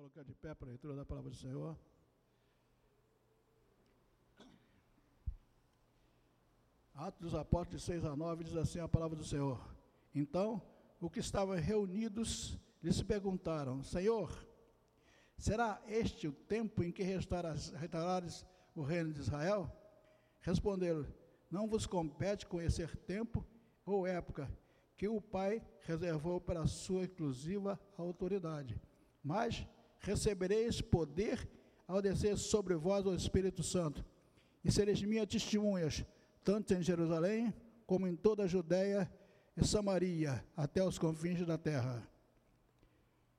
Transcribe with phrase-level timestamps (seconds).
[0.00, 1.76] colocar de pé para a leitura da palavra do Senhor.
[6.94, 9.60] Atos dos Apóstolos 6 a 9 diz assim a palavra do Senhor.
[10.14, 10.62] Então,
[10.98, 14.32] os que estavam reunidos lhes perguntaram: Senhor,
[15.36, 19.70] será este o tempo em que restaurares o reino de Israel?
[20.40, 21.04] Responderam:
[21.50, 23.46] Não vos compete conhecer tempo
[23.84, 24.50] ou época
[24.96, 28.80] que o Pai reservou para sua exclusiva autoridade,
[29.22, 29.66] mas
[30.00, 31.48] recebereis poder
[31.86, 34.04] ao descer sobre vós o Espírito Santo,
[34.64, 36.04] e sereis minhas testemunhas,
[36.44, 37.52] tanto em Jerusalém,
[37.86, 39.10] como em toda a Judéia
[39.56, 42.06] e Samaria, até os confins da terra.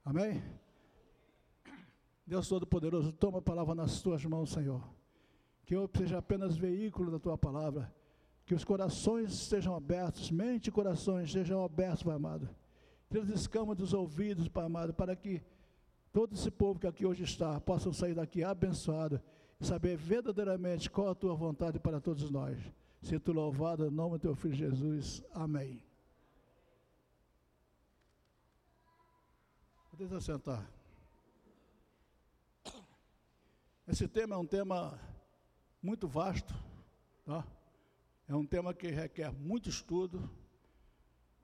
[0.03, 0.43] Amém?
[2.25, 4.83] Deus Todo-Poderoso, toma a palavra nas tuas mãos, Senhor.
[5.65, 7.93] Que eu seja apenas veículo da tua palavra.
[8.45, 12.49] Que os corações estejam abertos, mente e corações estejam abertos, Pai amado.
[13.09, 15.41] Que as escamas dos ouvidos, Pai amado, para que
[16.11, 19.21] todo esse povo que aqui hoje está possam sair daqui abençoado
[19.59, 22.57] e saber verdadeiramente qual a tua vontade para todos nós.
[23.23, 25.23] Tu louvado em nome do teu filho Jesus.
[25.33, 25.83] Amém.
[29.99, 30.67] Eu sentar.
[33.87, 34.99] Esse tema é um tema
[35.81, 36.53] muito vasto,
[37.23, 37.45] tá?
[38.27, 40.29] É um tema que requer muito estudo,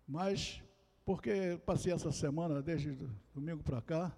[0.07, 0.63] mas
[1.05, 2.95] porque passei essa semana, desde
[3.33, 4.17] domingo para cá,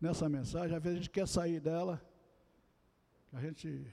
[0.00, 2.00] nessa mensagem, às vezes a gente quer sair dela,
[3.32, 3.86] a gente,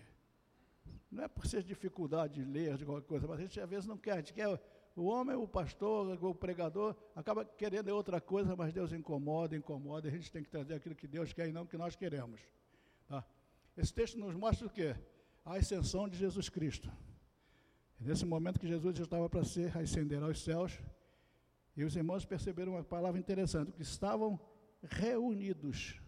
[1.11, 3.85] não é por ser dificuldade de ler, de qualquer coisa, mas a gente às vezes
[3.85, 4.47] não quer, a gente quer,
[4.95, 10.11] o homem, o pastor, o pregador, acaba querendo outra coisa, mas Deus incomoda, incomoda, a
[10.11, 12.39] gente tem que trazer aquilo que Deus quer e não o que nós queremos.
[13.07, 13.25] Tá?
[13.75, 14.95] Esse texto nos mostra o quê?
[15.43, 16.89] A ascensão de Jesus Cristo.
[17.99, 20.79] Nesse momento que Jesus estava para ser ascender aos céus,
[21.75, 24.39] e os irmãos perceberam uma palavra interessante, que estavam
[24.89, 25.99] reunidos.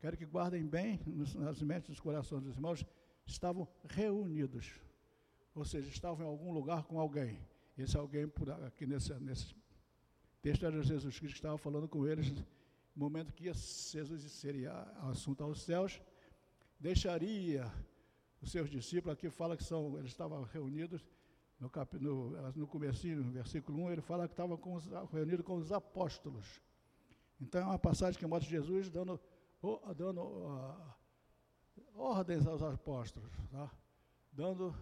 [0.00, 1.00] Quero que guardem bem
[1.36, 2.84] nas mentes dos corações dos irmãos,
[3.26, 4.72] estavam reunidos.
[5.54, 7.38] Ou seja, estavam em algum lugar com alguém.
[7.76, 8.30] Esse alguém
[8.66, 9.54] aqui nesse, nesse
[10.40, 12.32] texto era Jesus Cristo que estava falando com eles
[12.94, 14.72] no momento que Jesus seria
[15.10, 16.00] assunto aos céus,
[16.78, 17.72] deixaria
[18.40, 21.06] os seus discípulos, aqui fala que são, eles estavam reunidos,
[21.58, 25.44] no, cap, no, no comecinho, no versículo 1, ele fala que estava com os, reunido
[25.44, 26.60] com os apóstolos.
[27.42, 29.20] Então é uma passagem que mostra Jesus dando,
[29.96, 30.94] dando uh,
[31.96, 33.68] ordens aos apóstolos, tá?
[34.32, 34.72] dando,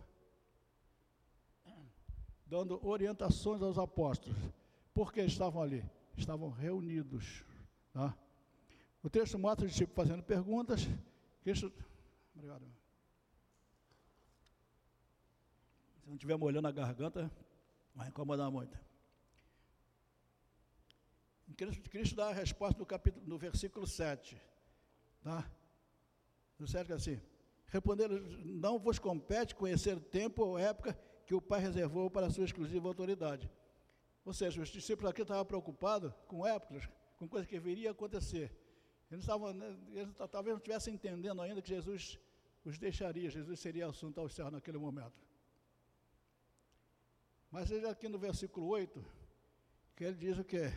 [2.46, 4.36] dando orientações aos apóstolos.
[4.92, 5.82] Por que estavam ali?
[6.18, 7.46] Estavam reunidos.
[7.94, 8.14] Tá?
[9.02, 10.86] O texto mostra o discípulo fazendo perguntas.
[11.42, 11.72] Cristo,
[12.34, 12.66] obrigado.
[16.02, 17.32] Se não estiver molhando a garganta,
[17.94, 18.78] vai incomodar muito.
[21.54, 24.40] Cristo, Cristo dá a resposta no, capítulo, no versículo 7.
[25.22, 25.50] Tá?
[26.58, 27.20] No 7 é assim.
[27.66, 32.30] Responderam, não vos compete conhecer o tempo ou época que o Pai reservou para a
[32.30, 33.50] sua exclusiva autoridade.
[34.24, 38.54] Ou seja, os discípulos aqui estavam preocupados com épocas, com coisas que viria a acontecer.
[39.10, 42.18] Eles, estavam, né, eles talvez não estivessem entendendo ainda que Jesus
[42.64, 45.14] os deixaria, Jesus seria assunto ao céu naquele momento.
[47.50, 49.04] Mas ele aqui no versículo 8,
[49.96, 50.70] que ele diz o que?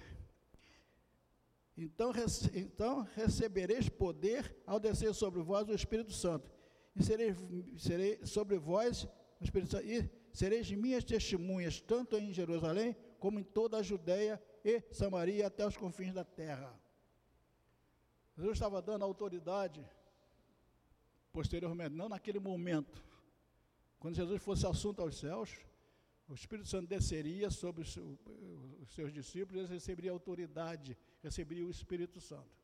[1.75, 2.11] Então,
[2.53, 6.51] então recebereis poder ao descer sobre vós o Espírito Santo,
[6.95, 7.35] e sereis,
[7.77, 9.03] serei sobre vós
[9.39, 14.41] o Espírito Santo, e sereis minhas testemunhas, tanto em Jerusalém, como em toda a Judéia
[14.63, 16.79] e Samaria, até os confins da terra.
[18.35, 19.83] Jesus estava dando autoridade,
[21.31, 23.03] posteriormente, não naquele momento,
[23.99, 25.57] quando Jesus fosse assunto aos céus,
[26.27, 27.93] o Espírito Santo desceria sobre os
[28.93, 32.55] seus discípulos, eles receberiam autoridade, receberiam o Espírito Santo.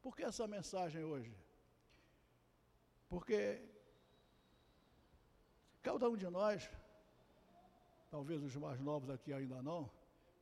[0.00, 1.32] Por que essa mensagem hoje?
[3.08, 3.62] Porque
[5.82, 6.68] cada um de nós,
[8.10, 9.90] talvez os mais novos aqui ainda não,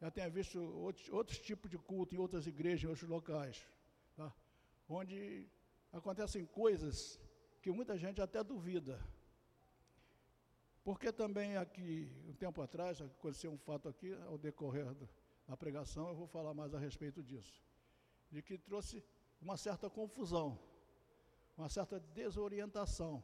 [0.01, 3.67] já tenha visto outros, outros tipos de culto em outras igrejas, em outros locais,
[4.17, 4.33] tá?
[4.89, 5.47] onde
[5.93, 7.21] acontecem coisas
[7.61, 8.99] que muita gente até duvida.
[10.83, 14.87] Porque também aqui, um tempo atrás, aconteceu um fato aqui, ao decorrer
[15.51, 17.61] da pregação, eu vou falar mais a respeito disso,
[18.31, 19.05] de que trouxe
[19.43, 20.57] uma certa confusão,
[21.59, 23.21] uma certa desorientação.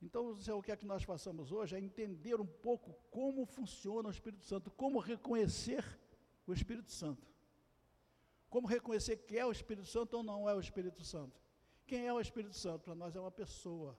[0.00, 4.12] Então, o que é que nós passamos hoje é entender um pouco como funciona o
[4.12, 5.84] Espírito Santo, como reconhecer
[6.46, 7.26] o Espírito Santo.
[8.48, 11.42] Como reconhecer que é o Espírito Santo ou não é o Espírito Santo.
[11.88, 12.84] Quem é o Espírito Santo?
[12.84, 13.98] Para nós é uma pessoa.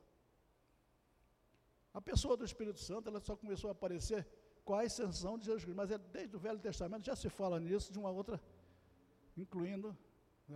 [1.94, 4.26] A pessoa do Espírito Santo ela só começou a aparecer
[4.64, 7.60] com a ascensão de Jesus Cristo, mas é desde o Velho Testamento já se fala
[7.60, 8.40] nisso de uma outra,
[9.36, 9.98] incluindo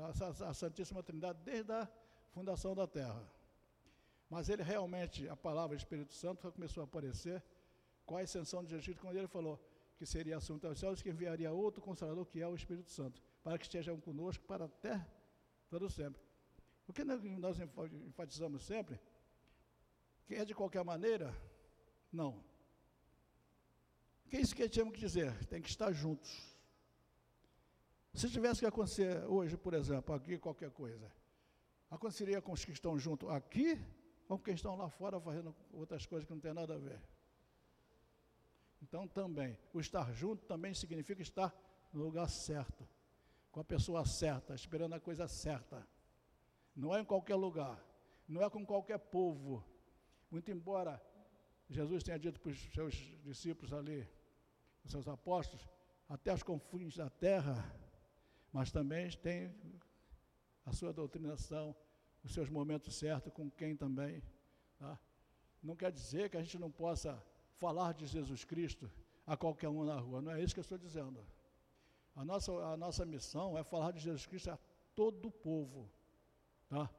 [0.02, 1.88] a, Santíssima Trindade desde a
[2.32, 3.24] fundação da Terra.
[4.30, 7.44] Mas ele realmente, a palavra Espírito Santo começou a aparecer
[8.06, 9.60] com a ascensão de Jesus, quando ele falou
[9.98, 13.58] que seria assunto aos céus, que enviaria outro Consolador, que é o Espírito Santo, para
[13.58, 15.06] que estejam conosco para até
[15.70, 16.22] todo sempre.
[16.88, 17.22] O que nós
[18.08, 19.00] enfatizamos sempre,
[20.26, 21.34] que é de qualquer maneira,
[22.12, 22.44] não.
[24.34, 25.32] Que é isso que temos que dizer?
[25.46, 26.44] Tem que estar juntos.
[28.16, 31.08] Se tivesse que acontecer hoje, por exemplo, aqui qualquer coisa,
[31.88, 33.80] aconteceria com os que estão junto aqui
[34.28, 37.00] ou com quem estão lá fora fazendo outras coisas que não tem nada a ver?
[38.82, 41.56] Então também, o estar junto também significa estar
[41.94, 42.90] no lugar certo,
[43.52, 45.88] com a pessoa certa, esperando a coisa certa.
[46.76, 47.80] Não é em qualquer lugar,
[48.28, 49.64] não é com qualquer povo.
[50.32, 51.00] Muito embora
[51.70, 54.10] Jesus tenha dito para os seus discípulos ali,
[54.84, 55.68] os seus apóstolos,
[56.08, 57.64] até os confins da terra,
[58.52, 59.54] mas também tem
[60.66, 61.76] a sua doutrinação,
[62.24, 64.22] os seus momentos certos, com quem também.
[64.78, 65.00] Tá?
[65.62, 67.22] Não quer dizer que a gente não possa
[67.58, 68.92] falar de Jesus Cristo
[69.26, 70.22] a qualquer um na rua.
[70.22, 71.26] Não é isso que eu estou dizendo.
[72.16, 74.60] A nossa, a nossa missão é falar de Jesus Cristo a
[74.94, 75.90] todo o povo.
[76.70, 76.90] Tá?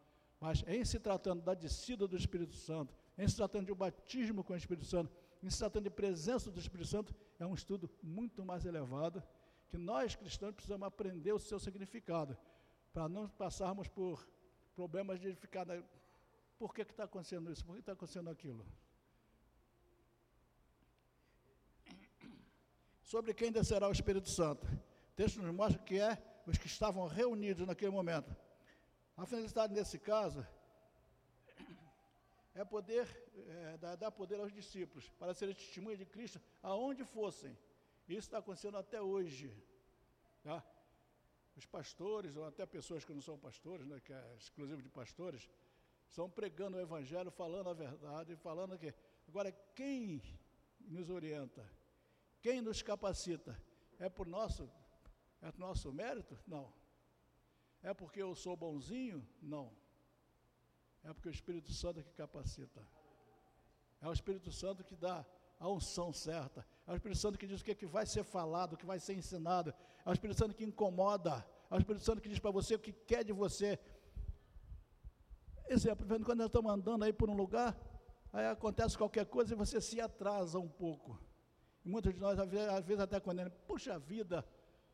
[0.41, 4.43] Mas em se tratando da descida do Espírito Santo, em se tratando de um batismo
[4.43, 5.13] com o Espírito Santo,
[5.45, 9.23] em se tratando de presença do Espírito Santo, é um estudo muito mais elevado,
[9.69, 12.37] que nós cristãos precisamos aprender o seu significado,
[12.93, 14.27] para não passarmos por
[14.75, 15.67] problemas de ficar.
[16.59, 17.65] Por que está acontecendo isso?
[17.65, 18.65] Por que está acontecendo aquilo?
[23.15, 24.67] sobre quem descerá o Espírito Santo.
[24.67, 28.35] O texto nos mostra que é os que estavam reunidos naquele momento.
[29.17, 30.45] A finalidade nesse caso
[32.55, 33.07] é poder,
[33.49, 37.59] é, dar, poder aos discípulos para serem testemunhas de Cristo aonde fossem.
[38.09, 39.53] Isso está acontecendo até hoje.
[40.43, 40.65] Tá?
[41.57, 45.49] Os pastores, ou até pessoas que não são pastores, né, que é exclusivo de pastores,
[46.09, 48.95] estão pregando o Evangelho, falando a verdade, falando que.
[49.27, 50.23] Agora, quem
[50.81, 51.69] nos orienta?
[52.41, 53.59] Quem nos capacita?
[53.99, 54.71] É por nosso,
[55.41, 56.39] é por nosso mérito?
[56.47, 56.73] Não.
[57.83, 59.27] É porque eu sou bonzinho?
[59.41, 59.73] Não.
[61.05, 62.81] É porque o Espírito Santo é que capacita.
[64.01, 65.25] É o Espírito Santo que dá
[65.61, 66.67] a unção certa.
[66.87, 68.87] É o Espírito Santo que diz o que, é que vai ser falado, o que
[68.87, 69.73] vai ser ensinado.
[70.05, 71.47] É o Espírito Santo que incomoda.
[71.71, 73.79] É o Espírito Santo que diz para você o que quer de você.
[75.69, 77.77] Exemplo, quando nós estamos andando aí por um lugar,
[78.33, 81.19] aí acontece qualquer coisa e você se atrasa um pouco.
[81.85, 84.47] E muitos de nós, às vezes, até quando puxa vida,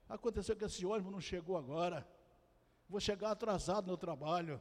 [0.08, 2.06] aconteceu que esse ônibus não chegou agora,
[2.88, 4.60] vou chegar atrasado no trabalho.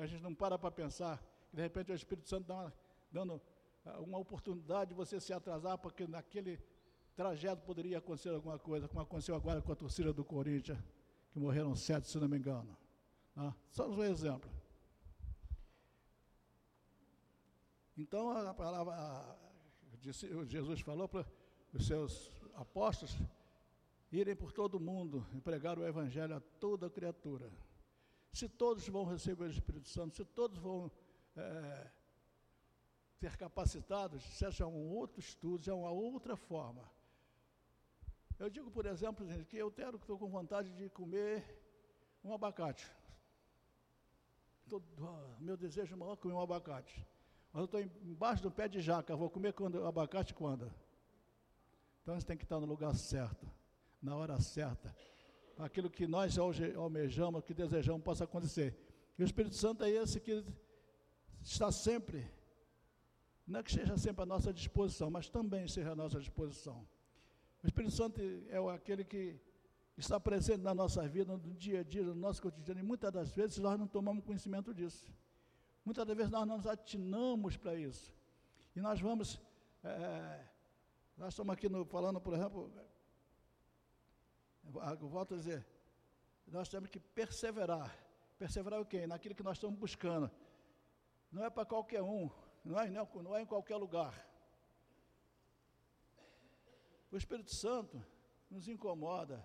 [0.00, 2.74] E a gente não para para pensar, que de repente o Espírito Santo dá uma,
[3.12, 3.38] dando
[3.84, 6.58] ah, uma oportunidade de você se atrasar, porque naquele
[7.14, 10.78] trajeto poderia acontecer alguma coisa, como aconteceu agora com a torcida do Corinthians,
[11.30, 12.74] que morreram sete, se não me engano.
[13.36, 14.50] Ah, só um exemplo.
[17.94, 19.36] Então, a palavra,
[20.00, 21.26] Jesus falou para
[21.74, 23.14] os seus apóstolos
[24.10, 27.52] irem por todo o mundo e pregar o Evangelho a toda criatura.
[28.32, 30.90] Se todos vão receber o Espírito Santo, se todos vão
[31.36, 31.90] é,
[33.18, 36.88] ser capacitados, já é um outro estudo, é uma outra forma.
[38.38, 41.44] Eu digo, por exemplo, gente, que eu quero, estou com vontade de comer
[42.24, 42.90] um abacate.
[44.68, 44.80] Tô,
[45.38, 47.06] meu desejo maior é comer um abacate.
[47.52, 50.72] Mas eu estou embaixo do pé de jaca, vou comer quando, abacate quando?
[52.02, 53.46] Então você tem que estar no lugar certo,
[54.00, 54.94] na hora certa.
[55.60, 58.76] Aquilo que nós almejamos, que desejamos, possa acontecer.
[59.18, 60.44] E o Espírito Santo é esse que
[61.42, 62.26] está sempre,
[63.46, 66.86] não é que seja sempre à nossa disposição, mas também seja à nossa disposição.
[67.62, 69.38] O Espírito Santo é aquele que
[69.98, 73.30] está presente na nossa vida, no dia a dia, no nosso cotidiano, e muitas das
[73.30, 75.12] vezes nós não tomamos conhecimento disso.
[75.84, 78.14] Muitas das vezes nós não nos atinamos para isso.
[78.74, 79.40] E nós vamos,
[79.84, 80.44] é,
[81.16, 82.72] nós estamos aqui no, falando, por exemplo,
[85.00, 85.66] eu volto a dizer,
[86.46, 87.96] nós temos que perseverar.
[88.38, 89.06] Perseverar o quê?
[89.06, 90.30] Naquilo que nós estamos buscando.
[91.30, 92.30] Não é para qualquer um,
[92.64, 94.26] não é, não, não é em qualquer lugar.
[97.10, 98.04] O Espírito Santo
[98.50, 99.44] nos incomoda.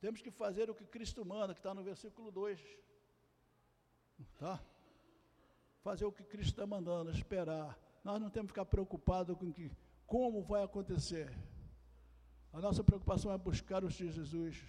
[0.00, 2.60] Temos que fazer o que Cristo manda, que está no versículo 2.
[4.38, 4.60] Tá?
[5.82, 7.78] fazer o que Cristo está mandando, esperar.
[8.04, 9.70] Nós não temos que ficar preocupados com que,
[10.06, 11.36] como vai acontecer.
[12.52, 14.62] A nossa preocupação é buscar os de Jesus,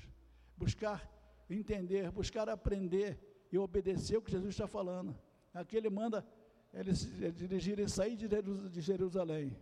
[0.56, 1.10] buscar
[1.50, 3.20] entender, buscar aprender
[3.52, 5.16] e obedecer o que Jesus está falando.
[5.54, 6.26] Aqui ele manda
[6.74, 9.56] eles dirigirem sair de Jerusalém.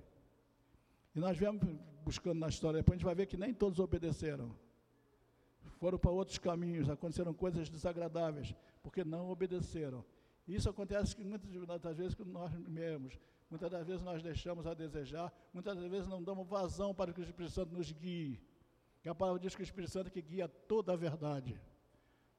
[1.13, 1.61] E nós viemos
[2.05, 4.55] buscando na história, depois a gente vai ver que nem todos obedeceram.
[5.79, 10.05] foram para outros caminhos, aconteceram coisas desagradáveis, porque não obedeceram.
[10.47, 11.49] Isso acontece muitas
[11.81, 13.19] das vezes que nós mesmos,
[13.51, 17.19] muitas das vezes nós deixamos a desejar, muitas das vezes não damos vazão para que
[17.19, 18.41] o Espírito Santo nos guie.
[19.03, 21.59] E a palavra diz que o Espírito Santo é que guia toda a verdade.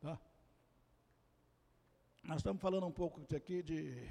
[0.01, 0.19] Tá?
[2.25, 4.09] Nós estamos falando um pouco aqui de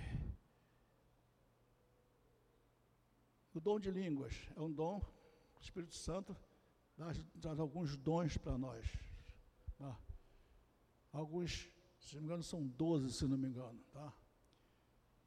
[3.54, 4.36] o dom de línguas.
[4.56, 5.00] É um dom,
[5.58, 6.38] o Espírito Santo
[6.98, 8.86] dá, alguns dons para nós.
[9.78, 9.98] Tá?
[11.12, 11.68] Alguns,
[12.00, 13.82] se não me engano, são 12, se não me engano.
[13.92, 14.14] Tá?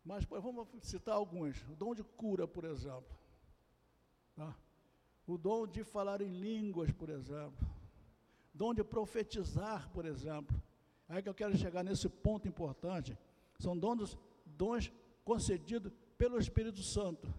[0.05, 1.63] Mas vamos citar alguns.
[1.69, 3.17] O dom de cura, por exemplo.
[4.35, 4.55] Tá?
[5.27, 7.67] O dom de falar em línguas, por exemplo.
[8.53, 10.61] Dom de profetizar, por exemplo.
[11.09, 13.17] Aí que eu quero chegar nesse ponto importante.
[13.59, 14.93] São dons, dons
[15.25, 17.33] concedidos pelo Espírito Santo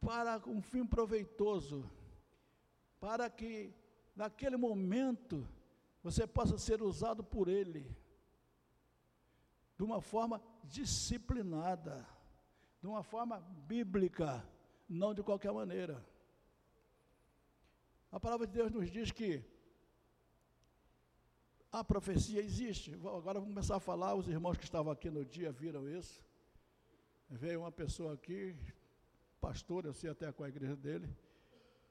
[0.00, 1.84] para um fim proveitoso,
[3.00, 3.72] para que
[4.14, 5.46] naquele momento
[6.02, 7.84] você possa ser usado por Ele
[9.76, 12.06] de uma forma disciplinada,
[12.80, 14.44] de uma forma bíblica,
[14.88, 16.04] não de qualquer maneira.
[18.10, 19.44] A palavra de Deus nos diz que
[21.70, 22.94] a profecia existe.
[22.94, 24.14] Agora vamos começar a falar.
[24.14, 26.24] Os irmãos que estavam aqui no dia viram isso.
[27.28, 28.56] Veio uma pessoa aqui,
[29.38, 31.14] pastor, eu sei até qual é a igreja dele.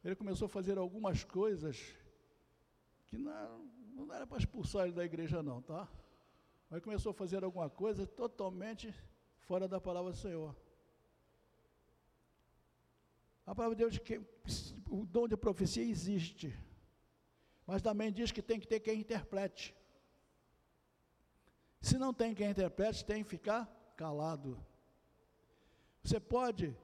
[0.04, 1.94] Ele começou a fazer algumas coisas
[3.06, 5.88] que não, não era para expulsar ele da igreja, não, tá?
[6.70, 8.94] Mas começou a fazer alguma coisa totalmente
[9.40, 10.56] fora da palavra do Senhor.
[13.46, 14.20] A palavra de Deus que
[14.90, 16.54] o dom de profecia existe,
[17.66, 19.74] mas também diz que tem que ter quem interprete.
[21.80, 24.60] Se não tem quem interprete, tem que ficar calado.
[26.04, 26.76] Você pode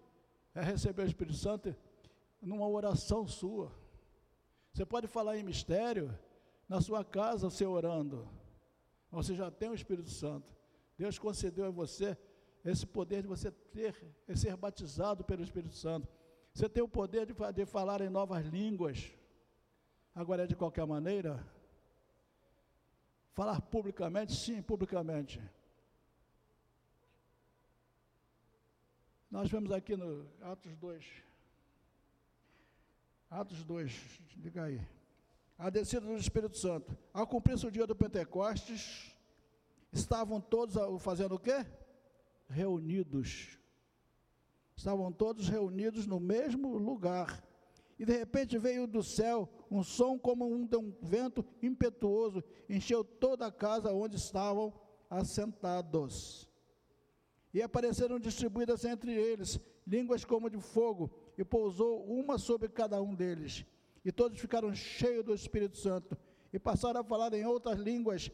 [0.56, 1.76] é, receber o Espírito Santo
[2.42, 3.72] numa oração sua.
[4.74, 6.18] Você pode falar em mistério
[6.68, 8.28] na sua casa, você orando.
[9.14, 10.52] Você já tem o Espírito Santo.
[10.98, 12.18] Deus concedeu a você
[12.66, 13.96] esse poder de você ter,
[14.28, 16.08] de ser batizado pelo Espírito Santo.
[16.52, 19.12] Você tem o poder de, de falar em novas línguas.
[20.16, 21.46] Agora é de qualquer maneira.
[23.34, 24.34] Falar publicamente?
[24.34, 25.40] Sim, publicamente.
[29.30, 31.24] Nós vemos aqui no Atos 2.
[33.30, 34.82] Atos 2, liga aí.
[35.64, 36.98] A descida do Espírito Santo.
[37.14, 39.16] Ao cumprir-se o dia do Pentecostes,
[39.94, 41.66] estavam todos fazendo o quê?
[42.50, 43.58] Reunidos.
[44.76, 47.42] Estavam todos reunidos no mesmo lugar.
[47.98, 53.02] E de repente veio do céu um som como um de um vento impetuoso, encheu
[53.02, 54.74] toda a casa onde estavam
[55.10, 56.52] assentados.
[57.54, 63.16] E apareceram distribuídas entre eles línguas como de fogo, e pousou uma sobre cada um
[63.16, 63.66] deles.
[64.04, 66.18] E todos ficaram cheios do Espírito Santo
[66.52, 68.30] e passaram a falar em outras línguas,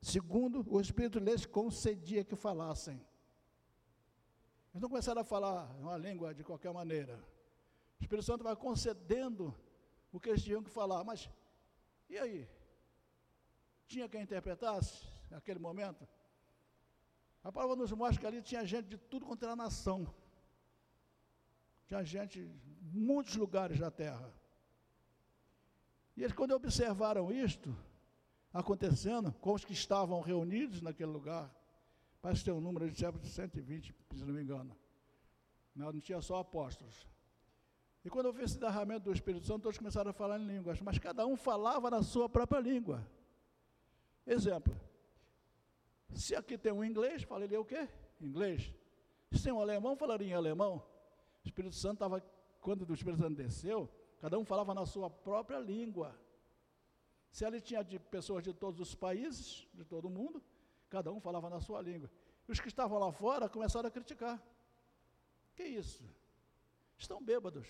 [0.00, 2.94] segundo o Espírito lhes concedia que falassem.
[4.72, 7.16] Eles não começaram a falar uma língua de qualquer maneira.
[7.98, 9.54] O Espírito Santo vai concedendo
[10.12, 11.02] o que eles tinham que falar.
[11.04, 11.28] Mas,
[12.08, 12.48] e aí?
[13.86, 16.06] Tinha quem interpretasse naquele momento?
[17.42, 20.06] A palavra nos mostra que ali tinha gente de tudo quanto era nação.
[21.86, 22.60] Tinha gente em
[22.92, 24.32] muitos lugares da terra.
[26.18, 27.72] E eles, quando observaram isto
[28.52, 31.48] acontecendo, com os que estavam reunidos naquele lugar,
[32.20, 34.76] parece ter um número de cerca de 120, se não me engano.
[35.76, 37.06] Não, não tinha só apóstolos.
[38.04, 40.98] E quando houve esse derramamento do Espírito Santo, todos começaram a falar em línguas, mas
[40.98, 43.08] cada um falava na sua própria língua.
[44.26, 44.76] Exemplo,
[46.12, 47.88] se aqui tem um inglês, falaria o quê?
[48.20, 48.74] Inglês.
[49.30, 50.82] Se tem um alemão, falaria em alemão.
[51.44, 52.20] O Espírito Santo estava,
[52.60, 53.88] quando o Espírito Santo desceu,
[54.20, 56.18] cada um falava na sua própria língua.
[57.30, 60.42] Se ali tinha de pessoas de todos os países, de todo o mundo,
[60.88, 62.10] cada um falava na sua língua.
[62.48, 64.42] E os que estavam lá fora começaram a criticar.
[65.54, 66.02] Que isso?
[66.96, 67.66] Estão bêbados.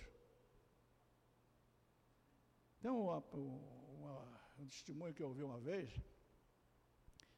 [2.80, 5.90] Tem uma, uma, um testemunho que eu ouvi uma vez,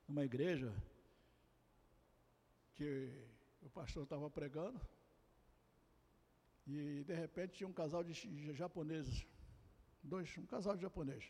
[0.07, 0.75] numa igreja,
[2.75, 3.27] que
[3.63, 4.81] o pastor estava pregando,
[6.73, 8.13] e de repente tinha um casal de
[8.53, 9.27] japoneses,
[10.03, 11.25] dois, um casal de japonês.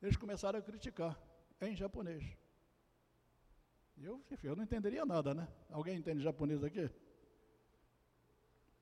[0.00, 1.20] Eles começaram a criticar
[1.60, 2.24] em japonês.
[3.96, 5.46] Eu, eu não entenderia nada, né?
[5.70, 6.90] Alguém entende japonês aqui?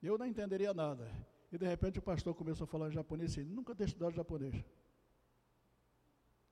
[0.01, 1.09] Eu não entenderia nada.
[1.51, 4.55] E de repente o pastor começou a falar japonês e ele nunca tinha estudado japonês.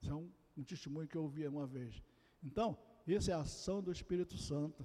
[0.01, 2.03] Isso é um, um testemunho que eu ouvi uma vez.
[2.43, 4.83] Então, essa é a ação do Espírito Santo.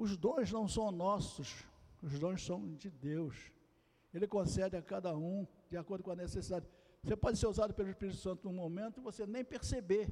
[0.00, 1.62] Os dons não são nossos,
[2.02, 3.52] os dons são de Deus.
[4.14, 6.66] Ele concede a cada um de acordo com a necessidade.
[7.02, 10.08] Você pode ser usado pelo Espírito Santo num momento e você nem perceber.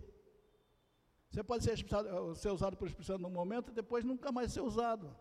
[1.31, 1.79] Você pode ser,
[2.37, 5.17] ser usado pelo Espírito Santo num momento e depois nunca mais ser usado.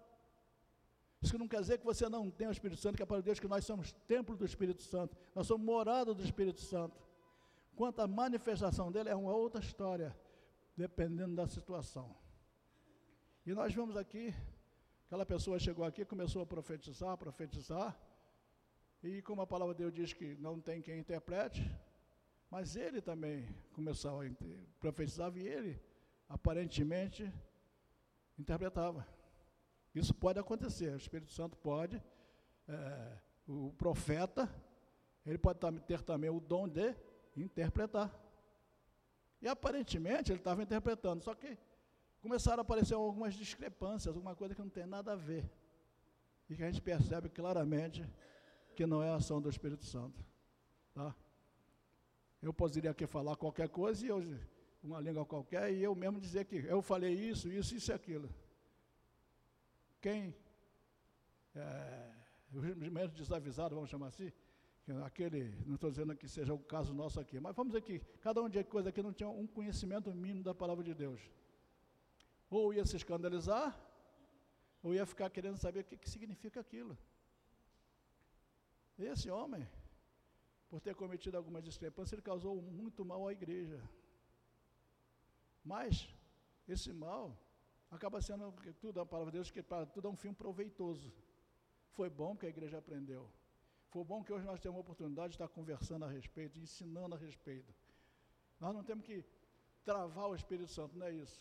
[1.22, 3.40] Isso não quer dizer que você não tem o Espírito Santo, que é para Deus
[3.40, 7.02] que nós somos templo do Espírito Santo, nós somos morada do Espírito Santo.
[7.74, 10.14] Quanto à manifestação dele, é uma outra história,
[10.76, 12.14] dependendo da situação.
[13.46, 14.36] E nós vemos aqui,
[15.08, 17.98] aquela pessoa chegou aqui, começou a profetizar, profetizar,
[19.02, 21.64] e como a palavra de Deus diz que não tem quem interprete,
[22.52, 24.26] mas ele também começou a
[24.82, 25.82] profetizar e ele,
[26.28, 27.34] aparentemente,
[28.38, 29.08] interpretava.
[29.96, 32.04] Isso pode acontecer, o Espírito Santo pode,
[32.68, 34.54] é, o profeta,
[35.26, 36.94] ele pode ter também o dom de
[37.38, 38.14] interpretar.
[39.42, 41.58] E aparentemente ele estava interpretando, só que
[42.22, 45.50] começaram a aparecer algumas discrepâncias, alguma coisa que não tem nada a ver.
[46.50, 48.08] E que a gente percebe claramente
[48.76, 50.24] que não é a ação do Espírito Santo.
[50.94, 51.16] Tá?
[52.42, 54.24] Eu poderia aqui falar qualquer coisa, e eu,
[54.84, 58.30] uma língua qualquer, e eu mesmo dizer que eu falei isso, isso, isso e aquilo
[60.02, 60.34] quem,
[61.56, 62.12] é,
[62.54, 64.32] os menos desavisados, vamos chamar assim,
[65.06, 68.50] aquele, não estou dizendo que seja o caso nosso aqui, mas vamos aqui, cada um
[68.50, 71.20] de coisa aqui não tinha um conhecimento mínimo da palavra de Deus.
[72.50, 73.78] Ou ia se escandalizar,
[74.82, 76.98] ou ia ficar querendo saber o que, que significa aquilo.
[78.98, 79.68] Esse homem,
[80.70, 83.82] por ter cometido alguma discrepância, ele causou muito mal à igreja.
[85.64, 86.10] Mas,
[86.68, 87.38] esse mal
[87.92, 91.14] acaba sendo tudo a palavra de Deus que para tudo é um fim proveitoso.
[91.92, 93.30] Foi bom que a igreja aprendeu.
[93.90, 97.18] Foi bom que hoje nós temos a oportunidade de estar conversando a respeito, ensinando a
[97.18, 97.74] respeito.
[98.60, 99.24] Nós não temos que
[99.84, 101.40] travar o Espírito Santo, não é isso.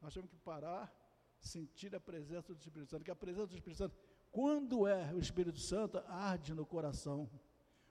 [0.00, 0.92] Nós temos que parar,
[1.38, 3.96] sentir a presença do Espírito Santo, que a presença do Espírito Santo,
[4.30, 7.30] quando é o Espírito Santo, arde no coração.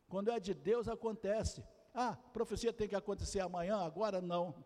[0.08, 1.64] Quando é de Deus, acontece.
[1.94, 4.64] Ah, profecia tem que acontecer amanhã, agora não.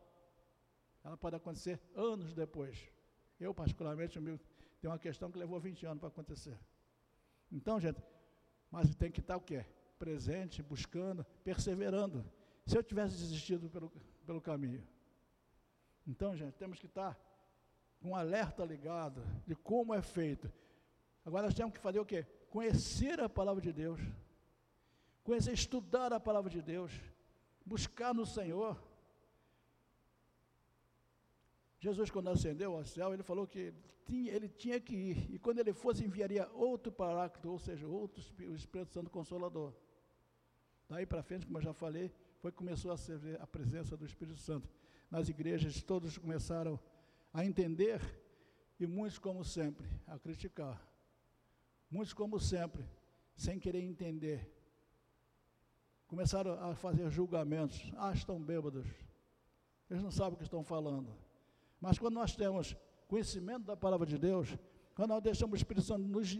[1.04, 2.92] Ela pode acontecer anos depois.
[3.40, 4.20] Eu, particularmente,
[4.80, 6.60] tem uma questão que levou 20 anos para acontecer.
[7.52, 8.02] Então, gente,
[8.70, 9.66] mas tem que estar o quê?
[9.98, 12.26] Presente, buscando, perseverando.
[12.66, 13.92] Se eu tivesse desistido pelo,
[14.26, 14.86] pelo caminho.
[16.06, 17.18] Então, gente, temos que estar
[18.02, 20.52] um alerta ligado de como é feito.
[21.26, 22.26] Agora nós temos que fazer o quê?
[22.50, 24.00] Conhecer a palavra de Deus.
[25.24, 26.92] Conhecer, estudar a palavra de Deus.
[27.66, 28.82] Buscar no Senhor.
[31.80, 33.74] Jesus, quando ascendeu ao céu, ele falou que
[34.06, 38.24] tinha, ele tinha que ir, e quando ele fosse, enviaria outro paráclito, ou seja, outro
[38.40, 39.74] o Espírito Santo Consolador.
[40.90, 44.06] Daí para frente, como eu já falei, foi que começou a ser a presença do
[44.06, 44.70] Espírito Santo.
[45.12, 46.80] Nas igrejas, todos começaram a
[47.46, 48.02] entender,
[48.80, 50.82] e muitos, como sempre, a criticar.
[51.90, 52.86] Muitos, como sempre,
[53.36, 54.54] sem querer entender.
[56.08, 57.92] Começaram a fazer julgamentos.
[57.98, 58.86] Ah, estão bêbados.
[59.90, 61.16] Eles não sabem o que estão falando.
[61.80, 62.76] Mas quando nós temos
[63.08, 64.58] conhecimento da palavra de Deus,
[64.96, 66.36] quando nós deixamos o Espírito Santo nos,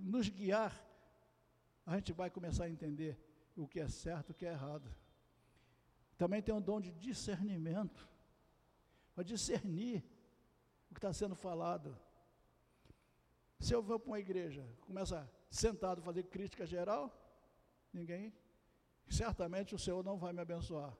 [0.00, 0.84] nos guiar,
[1.86, 3.18] a gente vai começar a entender
[3.56, 4.88] o que é certo e o que é errado.
[6.16, 8.08] Também tem um dom de discernimento,
[9.14, 10.04] para discernir
[10.90, 11.96] o que está sendo falado.
[13.58, 17.12] Se eu vou para uma igreja, começa sentado a fazer crítica geral,
[17.92, 18.32] ninguém,
[19.08, 20.96] certamente o Senhor não vai me abençoar.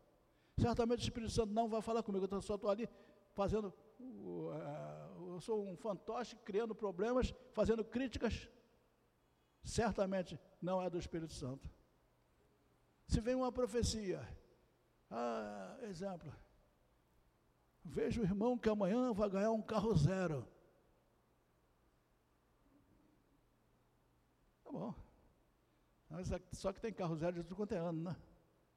[0.56, 2.88] Certamente o Espírito Santo não vai falar comigo, eu só estou ali
[3.32, 8.48] fazendo, uh, eu sou um fantoche criando problemas, fazendo críticas,
[9.62, 11.68] certamente não é do Espírito Santo.
[13.06, 14.20] Se vem uma profecia,
[15.10, 16.32] ah, exemplo,
[17.90, 20.46] veja o irmão que amanhã vai ganhar um carro zero.
[24.64, 24.94] Tá bom.
[26.52, 28.16] Só que tem carro zero de tudo quanto é ano, né?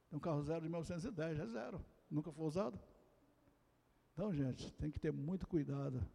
[0.09, 1.85] Tem um carro zero de 1910, é zero.
[2.09, 2.79] Nunca foi usado.
[4.13, 6.05] Então, gente, tem que ter muito cuidado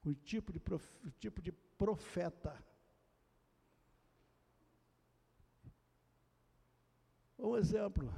[0.00, 0.86] com o tipo de, prof,
[1.18, 2.56] tipo de profeta.
[7.38, 8.12] Um exemplo.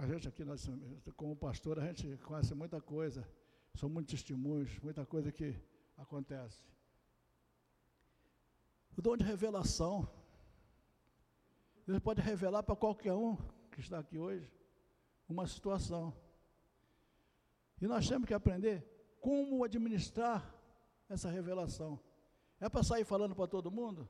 [0.00, 0.64] A gente aqui, nós,
[1.16, 3.28] como pastor, a gente conhece muita coisa,
[3.74, 5.60] são muitos testemunhos, muita coisa que
[5.96, 6.62] acontece.
[8.96, 10.08] O dom de revelação.
[11.86, 13.36] Ele pode revelar para qualquer um
[13.72, 14.48] que está aqui hoje
[15.28, 16.16] uma situação.
[17.80, 18.86] E nós temos que aprender
[19.20, 20.54] como administrar
[21.08, 21.98] essa revelação.
[22.60, 24.08] É para sair falando para todo mundo?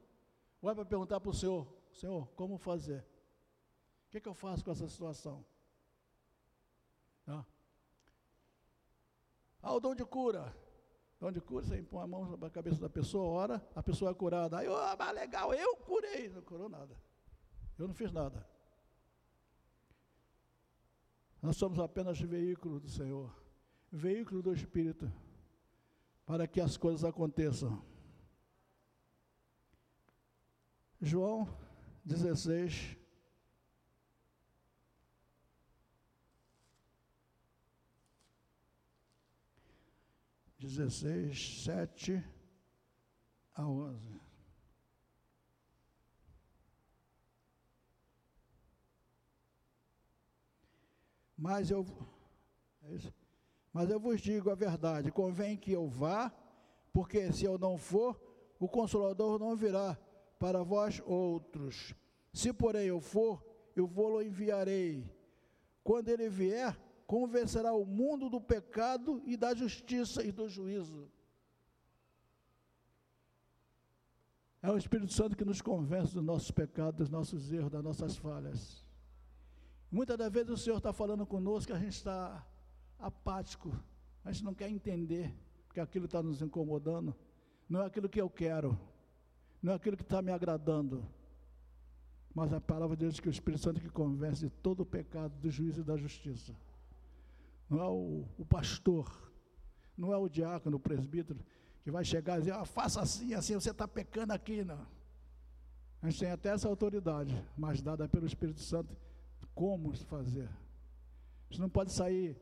[0.61, 3.07] Ou é para perguntar para o Senhor, Senhor, como fazer?
[4.07, 5.47] O que, que eu faço com essa situação?
[7.31, 7.45] Ah,
[9.69, 10.55] ah o dom de cura.
[11.21, 14.15] Dom de cura, você impõe a mão na cabeça da pessoa, ora, a pessoa é
[14.15, 14.59] curada.
[14.59, 16.29] Aí, oh, mas legal, eu curei.
[16.29, 16.97] Não curou nada.
[17.79, 18.47] Eu não fiz nada.
[21.43, 23.33] Nós somos apenas veículo do Senhor,
[23.93, 25.11] veículo do Espírito,
[26.27, 27.83] para que as coisas aconteçam.
[31.01, 31.49] João
[32.05, 32.98] 16,
[40.59, 42.23] dezesseis, sete
[43.55, 44.21] a onze.
[51.37, 51.87] Mas eu,
[52.83, 53.13] é
[53.73, 56.31] mas eu vos digo a verdade: convém que eu vá,
[56.93, 58.21] porque se eu não for,
[58.59, 59.97] o Consolador não virá
[60.39, 61.95] para vós outros.
[62.33, 63.45] Se, porém, eu for,
[63.77, 65.09] eu vou-lo enviarei.
[65.85, 66.77] Quando ele vier,
[67.09, 71.11] convencerá o mundo do pecado e da justiça e do juízo.
[74.61, 78.15] É o Espírito Santo que nos convence dos nossos pecados, dos nossos erros, das nossas
[78.19, 78.85] falhas.
[79.91, 82.47] Muitas das vezes o Senhor está falando conosco, a gente está
[82.99, 83.73] apático,
[84.23, 85.35] a gente não quer entender,
[85.67, 87.17] porque aquilo está nos incomodando,
[87.67, 88.79] não é aquilo que eu quero,
[89.63, 91.09] não é aquilo que está me agradando,
[92.35, 94.87] mas a palavra de Deus diz que o Espírito Santo que convence de todo o
[94.87, 96.55] pecado, do juízo e da justiça.
[97.69, 99.33] Não é o, o pastor,
[99.97, 101.45] não é o diácono, o presbítero,
[101.83, 104.87] que vai chegar e dizer, ah, faça assim, assim, você está pecando aqui, não.
[106.01, 108.97] A gente tem até essa autoridade, mas dada pelo Espírito Santo,
[109.55, 110.49] como fazer.
[110.49, 112.41] A gente não pode sair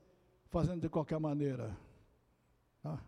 [0.49, 1.77] fazendo de qualquer maneira.
[2.83, 3.03] Tá?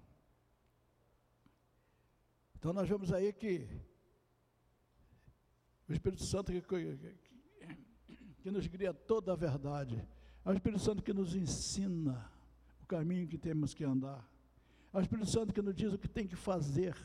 [2.57, 3.69] Então nós vemos aí que
[5.89, 10.07] o Espírito Santo que, que, que nos cria toda a verdade.
[10.49, 12.27] É o Espírito Santo que nos ensina
[12.83, 14.27] o caminho que temos que andar.
[14.95, 16.97] É o Espírito Santo que nos diz o que tem que fazer.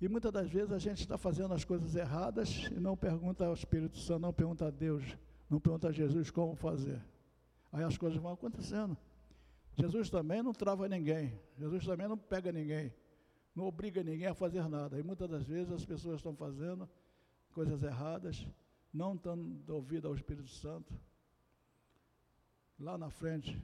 [0.00, 3.54] E muitas das vezes a gente está fazendo as coisas erradas e não pergunta ao
[3.54, 5.16] Espírito Santo, não pergunta a Deus,
[5.48, 7.00] não pergunta a Jesus como fazer.
[7.72, 8.98] Aí as coisas vão acontecendo.
[9.78, 12.92] Jesus também não trava ninguém, Jesus também não pega ninguém,
[13.54, 14.98] não obriga ninguém a fazer nada.
[14.98, 16.90] E muitas das vezes as pessoas estão fazendo
[17.52, 18.44] coisas erradas,
[18.92, 20.92] não dando ouvido ao Espírito Santo.
[22.82, 23.56] Lá na frente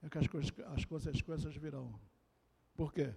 [0.00, 1.92] é que as, coisas, as consequências virão.
[2.76, 3.12] Por quê?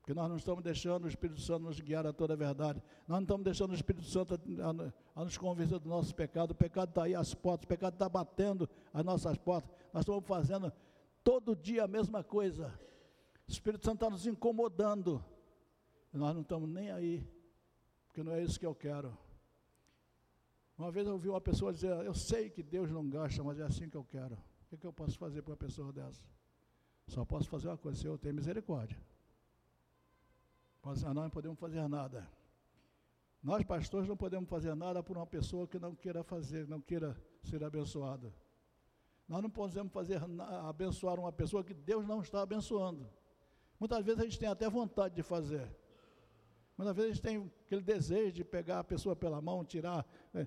[0.00, 2.82] Porque nós não estamos deixando o Espírito Santo nos guiar a toda a verdade.
[3.06, 6.50] Nós não estamos deixando o Espírito Santo a, a, nos convencer do nosso pecado.
[6.50, 9.74] O pecado está aí às portas, o pecado está batendo as nossas portas.
[9.94, 10.70] Nós estamos fazendo
[11.24, 12.78] todo dia a mesma coisa.
[13.48, 15.24] O Espírito Santo está nos incomodando.
[16.12, 17.26] Nós não estamos nem aí,
[18.06, 19.16] porque não é isso que eu quero.
[20.78, 23.64] Uma vez eu ouvi uma pessoa dizer, eu sei que Deus não gosta, mas é
[23.64, 24.34] assim que eu quero.
[24.36, 26.22] O que, é que eu posso fazer para uma pessoa dessa?
[27.08, 28.96] Só posso fazer uma coisa, Senhor, tenha misericórdia.
[30.84, 32.28] Nós não podemos fazer nada.
[33.42, 37.16] Nós, pastores, não podemos fazer nada por uma pessoa que não queira fazer, não queira
[37.42, 38.32] ser abençoada.
[39.28, 40.20] Nós não podemos fazer
[40.68, 43.08] abençoar uma pessoa que Deus não está abençoando.
[43.80, 45.68] Muitas vezes a gente tem até vontade de fazer.
[46.76, 50.06] Muitas vezes a gente tem aquele desejo de pegar a pessoa pela mão, tirar.
[50.32, 50.46] Né?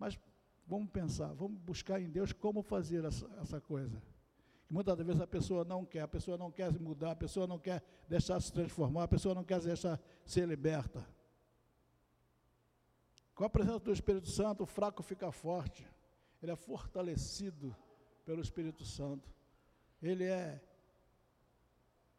[0.00, 0.18] Mas
[0.66, 4.02] vamos pensar, vamos buscar em Deus como fazer essa, essa coisa.
[4.68, 7.58] Muitas vezes a pessoa não quer, a pessoa não quer se mudar, a pessoa não
[7.58, 11.06] quer deixar se transformar, a pessoa não quer deixar ser liberta.
[13.34, 15.86] Com a presença do Espírito Santo, o fraco fica forte,
[16.42, 17.76] ele é fortalecido
[18.24, 19.28] pelo Espírito Santo,
[20.00, 20.62] ele é,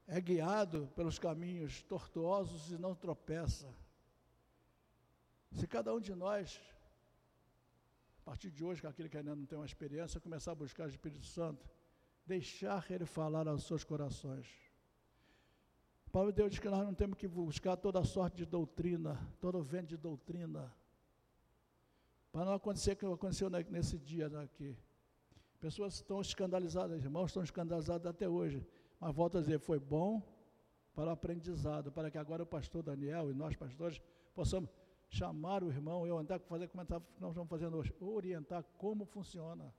[0.05, 3.73] é guiado pelos caminhos tortuosos e não tropeça.
[5.51, 6.61] Se cada um de nós,
[8.31, 10.89] partir de hoje, com aquele que ainda não tem uma experiência, começar a buscar o
[10.89, 11.69] Espírito Santo,
[12.25, 14.47] deixar Ele falar aos seus corações.
[16.07, 19.19] A palavra de Deus diz que nós não temos que buscar toda sorte de doutrina,
[19.41, 20.73] todo vento de doutrina,
[22.31, 24.77] para não acontecer o que aconteceu nesse dia aqui.
[25.59, 28.65] Pessoas estão escandalizadas, irmãos estão escandalizados até hoje,
[28.97, 30.23] mas volto a dizer, foi bom
[30.95, 34.01] para o aprendizado, para que agora o pastor Daniel e nós pastores
[34.33, 34.69] possamos
[35.11, 36.85] chamar o irmão, eu andar, fazer como
[37.19, 39.73] nós estamos fazendo hoje, orientar como funciona.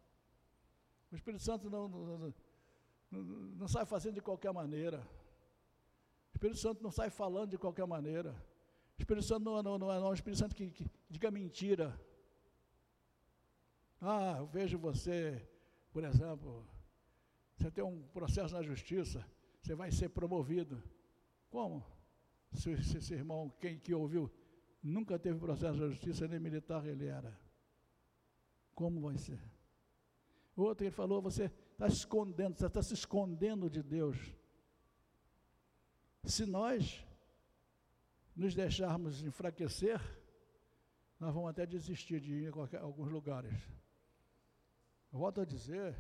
[1.11, 2.35] O Espírito Santo não, não,
[3.11, 4.99] não, não sai fazendo de qualquer maneira.
[6.33, 8.33] O Espírito Santo não sai falando de qualquer maneira.
[8.99, 11.99] O Espírito Santo não, não, não é um Espírito Santo que, que diga mentira.
[14.01, 15.49] Ah, eu vejo você,
[15.93, 16.67] por exemplo,
[17.57, 19.25] você tem um processo na justiça,
[19.63, 20.83] você vai ser promovido.
[21.49, 21.83] Como?
[22.53, 24.31] Se esse irmão, quem que ouviu,
[24.83, 27.39] nunca teve processo na justiça, nem militar ele era.
[28.75, 29.41] Como vai ser?
[30.57, 34.17] Outro ele falou, você está escondendo, você está se escondendo de Deus.
[36.25, 37.05] Se nós
[38.35, 40.01] nos deixarmos enfraquecer,
[41.19, 43.55] nós vamos até desistir de ir qualquer, alguns lugares.
[45.11, 45.97] Volto a dizer,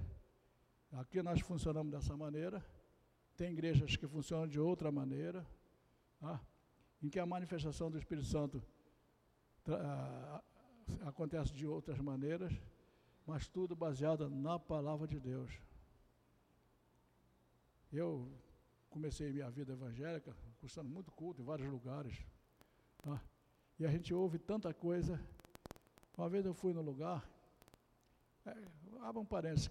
[0.93, 2.65] aqui nós funcionamos dessa maneira,
[3.37, 5.47] tem igrejas que funcionam de outra maneira,
[6.19, 6.41] tá?
[7.03, 8.63] Em que a manifestação do Espírito Santo
[11.07, 12.53] acontece de outras maneiras,
[13.27, 15.51] mas tudo baseado na palavra de Deus.
[17.93, 18.31] Eu
[18.89, 22.25] comecei minha vida evangélica, custando muito culto em vários lugares.
[23.03, 23.23] Tá?
[23.79, 25.21] E a gente ouve tanta coisa.
[26.17, 27.27] Uma vez eu fui no lugar,
[28.45, 28.55] é,
[29.01, 29.71] abra um parênteses,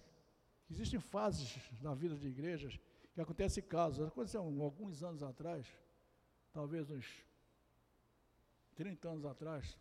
[0.70, 2.80] existem fases na vida de igrejas
[3.14, 4.08] que acontecem casos.
[4.08, 5.68] Aconteceu alguns anos atrás,
[6.52, 7.26] talvez uns
[8.76, 9.78] 30 anos atrás,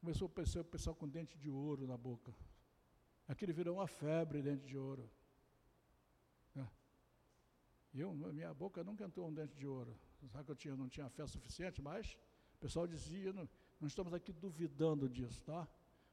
[0.00, 2.34] começou a aparecer o pessoal com dente de ouro na boca.
[3.28, 5.10] Aquilo virou uma febre, dente de ouro.
[6.54, 6.66] É.
[7.94, 9.98] Eu, minha boca nunca entrou um dente de ouro.
[10.30, 12.16] Sabe que eu tinha, não tinha fé suficiente, mas
[12.54, 13.48] o pessoal dizia, não,
[13.80, 15.68] não estamos aqui duvidando disso, tá?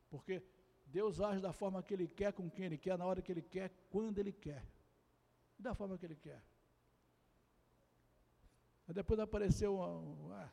[0.10, 0.44] Porque
[0.86, 3.42] Deus age da forma que Ele quer, com quem Ele quer, na hora que Ele
[3.42, 4.66] quer, quando Ele quer.
[5.58, 6.44] Da forma que Ele quer.
[8.88, 10.52] Aí depois apareceu uma,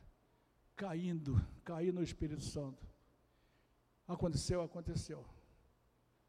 [0.75, 2.85] caindo, caindo no Espírito Santo.
[4.07, 5.25] Aconteceu, aconteceu.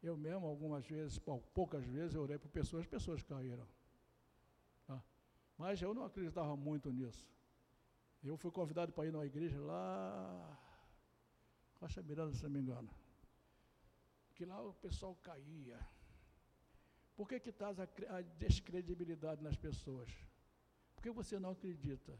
[0.01, 1.17] Eu mesmo, algumas vezes,
[1.53, 3.67] poucas vezes, eu orei por pessoas, as pessoas caíram.
[4.85, 5.01] Tá?
[5.57, 7.25] Mas eu não acreditava muito nisso.
[8.21, 10.59] Eu fui convidado para ir numa igreja lá,
[11.79, 12.89] Rocha Miranda, se não me engano.
[14.35, 15.79] Que lá o pessoal caía.
[17.15, 17.85] Por que que traz a
[18.37, 20.09] descredibilidade nas pessoas?
[21.03, 22.17] Por que você não acredita?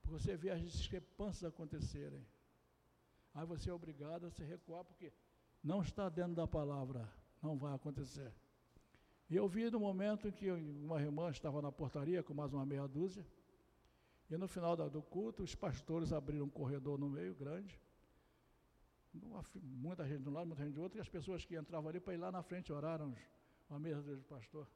[0.00, 2.26] Porque você vê as discrepâncias acontecerem.
[3.34, 5.12] Aí você é obrigado a se recuar, porque
[5.62, 7.06] não está dentro da palavra,
[7.42, 8.32] não vai acontecer.
[9.28, 12.64] E eu vi no momento em que uma irmã estava na portaria com mais uma
[12.64, 13.22] meia dúzia,
[14.30, 17.78] e no final do culto, os pastores abriram um corredor no meio grande,
[19.54, 22.00] muita gente de um lado, muita gente do outro, e as pessoas que entravam ali
[22.00, 23.14] para ir lá na frente oraram
[23.68, 24.66] a mesa do pastor.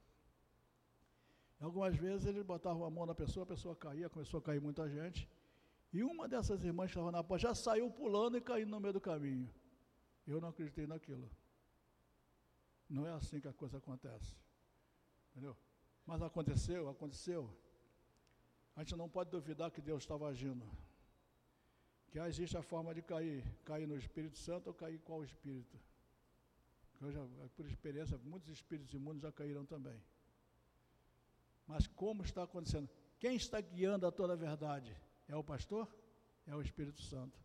[1.61, 4.89] Algumas vezes eles botavam a mão na pessoa, a pessoa caía, começou a cair muita
[4.89, 5.29] gente.
[5.93, 8.93] E uma dessas irmãs que estava na porta já saiu pulando e caindo no meio
[8.93, 9.49] do caminho.
[10.27, 11.31] Eu não acreditei naquilo.
[12.89, 14.37] Não é assim que a coisa acontece.
[15.31, 15.57] Entendeu?
[16.05, 17.51] Mas aconteceu, aconteceu.
[18.77, 20.67] A gente não pode duvidar que Deus estava agindo.
[22.11, 25.79] Que existe a forma de cair, cair no Espírito Santo ou cair qual Espírito.
[27.01, 30.01] Eu já, por experiência, muitos espíritos imundos já caíram também.
[31.67, 32.89] Mas como está acontecendo?
[33.19, 34.97] Quem está guiando a toda a verdade?
[35.29, 35.89] É o pastor?
[36.47, 37.39] É o Espírito Santo.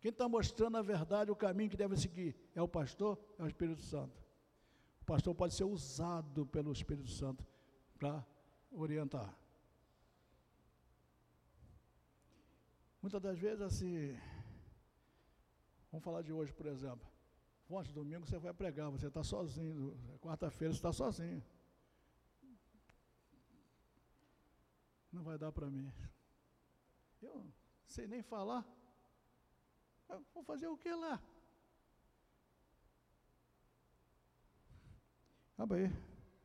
[0.00, 3.48] Quem está mostrando a verdade, o caminho que deve seguir, é o pastor, é o
[3.48, 4.16] Espírito Santo.
[5.02, 7.44] O pastor pode ser usado pelo Espírito Santo
[7.98, 8.24] para
[8.70, 9.36] orientar.
[13.02, 14.18] Muitas das vezes, assim,
[15.90, 17.06] vamos falar de hoje, por exemplo.
[17.68, 19.96] Ontem, domingo, você vai pregar, você está sozinho.
[20.20, 21.42] Quarta-feira, você está sozinho.
[25.18, 25.92] Não vai dar para mim.
[27.20, 27.52] Eu
[27.84, 28.64] sei nem falar.
[30.08, 31.20] Eu vou fazer o que lá?
[35.58, 35.92] Abre aí.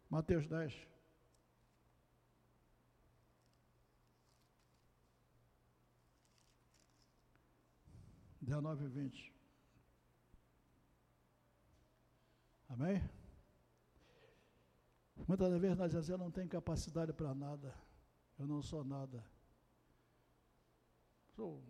[0.10, 0.74] Mateus 10.
[8.42, 9.34] Dezenove e vinte.
[12.68, 13.08] Amém?
[15.28, 17.93] Muitas vezes nós dizemos, não tenho capacidade para nada.
[18.38, 19.24] Eu não sou nada.
[21.36, 21.64] Sou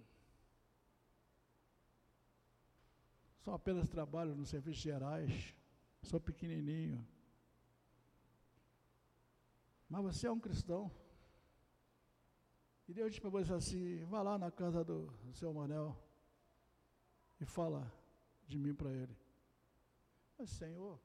[3.43, 5.53] São apenas trabalho nos serviços gerais.
[6.01, 7.05] Sou pequenininho.
[9.89, 10.89] Mas você é um cristão.
[12.87, 15.97] E Deus disse para você assim: vá lá na casa do, do seu Manel
[17.39, 17.91] e fala
[18.47, 19.15] de mim para ele.
[20.37, 20.99] Mas, Senhor,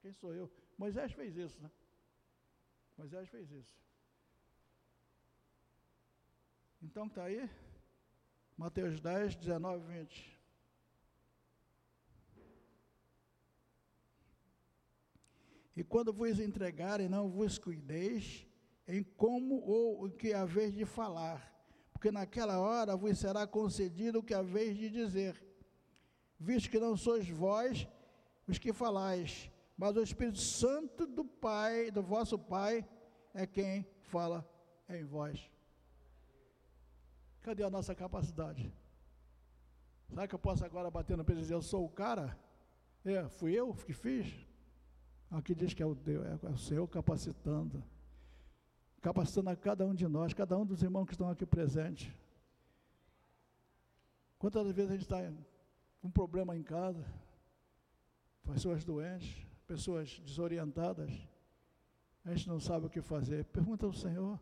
[0.00, 0.50] quem sou eu?
[0.76, 1.70] Moisés fez isso, né?
[2.96, 3.74] Moisés fez isso.
[6.80, 7.48] Então está aí,
[8.56, 10.38] Mateus 10, 19, 20.
[15.76, 18.46] E quando vos entregarem, não vos cuideis
[18.86, 21.52] em como ou o que haveis de falar,
[21.92, 25.44] porque naquela hora vos será concedido o que haveis de dizer,
[26.38, 27.86] visto que não sois vós
[28.46, 32.84] os que falais, mas o Espírito Santo do Pai, do vosso Pai,
[33.34, 34.48] é quem fala
[34.88, 35.57] em vós.
[37.48, 38.70] Cadê a nossa capacidade?
[40.06, 42.38] Será que eu posso agora bater no peito e dizer, eu sou o cara?
[43.02, 44.46] É, fui eu que fiz?
[45.30, 47.82] Aqui diz que é o, Deus, é o Senhor capacitando.
[49.00, 52.12] Capacitando a cada um de nós, cada um dos irmãos que estão aqui presentes.
[54.38, 55.22] Quantas vezes a gente está
[56.02, 57.02] com um problema em casa,
[58.44, 61.10] pessoas doentes, pessoas desorientadas,
[62.26, 63.46] a gente não sabe o que fazer.
[63.46, 64.38] Pergunta ao Senhor.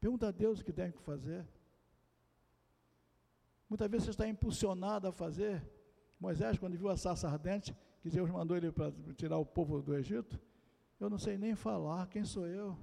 [0.00, 1.46] Pergunta a Deus o que tem que fazer.
[3.68, 5.62] Muitas vezes você está impulsionado a fazer.
[6.18, 9.94] Moisés, quando viu a sarça ardente, que Deus mandou ele para tirar o povo do
[9.94, 10.40] Egito,
[10.98, 12.78] eu não sei nem falar, quem sou eu?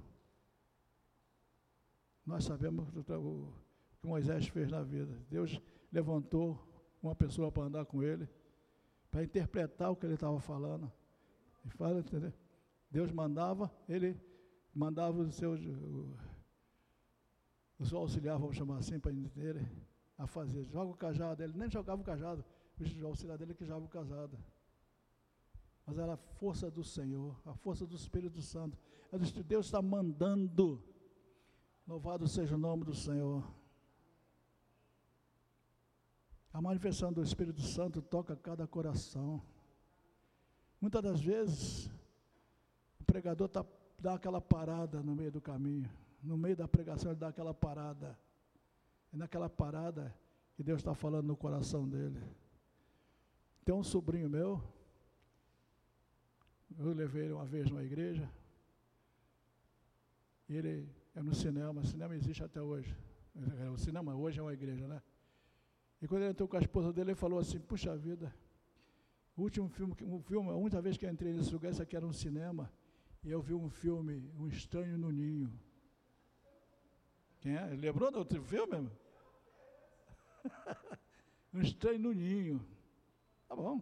[2.24, 5.18] Nós sabemos o que Moisés fez na vida.
[5.28, 6.58] Deus levantou
[7.02, 8.28] uma pessoa para andar com ele,
[9.10, 10.90] para interpretar o que ele estava falando.
[11.64, 12.32] E fala, entendeu?
[12.90, 14.18] Deus mandava, ele
[14.74, 16.16] mandava o seu, o,
[17.78, 19.66] o seu auxiliar, vamos chamar assim, para entender,
[20.18, 20.64] a fazer.
[20.64, 22.44] Joga o cajado, ele nem jogava o cajado,
[22.80, 24.38] o auxiliar dele que jogava o cajado.
[25.86, 28.78] Mas era a força do Senhor, a força do Espírito Santo.
[29.12, 30.82] É Deus está mandando.
[31.86, 33.44] Louvado seja o nome do Senhor.
[36.52, 39.42] A manifestação do Espírito Santo toca cada coração.
[40.80, 41.90] Muitas das vezes,
[43.00, 43.66] o pregador tá,
[43.98, 45.90] dá aquela parada no meio do caminho.
[46.22, 48.18] No meio da pregação, ele dá aquela parada.
[49.14, 50.12] É naquela parada
[50.56, 52.20] que Deus está falando no coração dele.
[53.64, 54.60] Tem um sobrinho meu,
[56.76, 58.28] eu levei ele uma vez numa igreja,
[60.48, 62.94] e ele é no cinema, o cinema existe até hoje.
[63.72, 65.00] O cinema hoje é uma igreja, né?
[66.02, 68.34] E quando ele entrou com a esposa dele, ele falou assim: Puxa vida,
[69.36, 71.96] o último filme, um filme, a única vez que eu entrei nesse lugar, isso aqui
[71.96, 72.68] era um cinema,
[73.22, 75.52] e eu vi um filme, Um Estranho no Ninho.
[77.40, 77.64] Quem é?
[77.66, 78.90] Lembrou do outro filme?
[81.52, 82.64] um Estranho no Ninho.
[83.48, 83.80] Tá bom.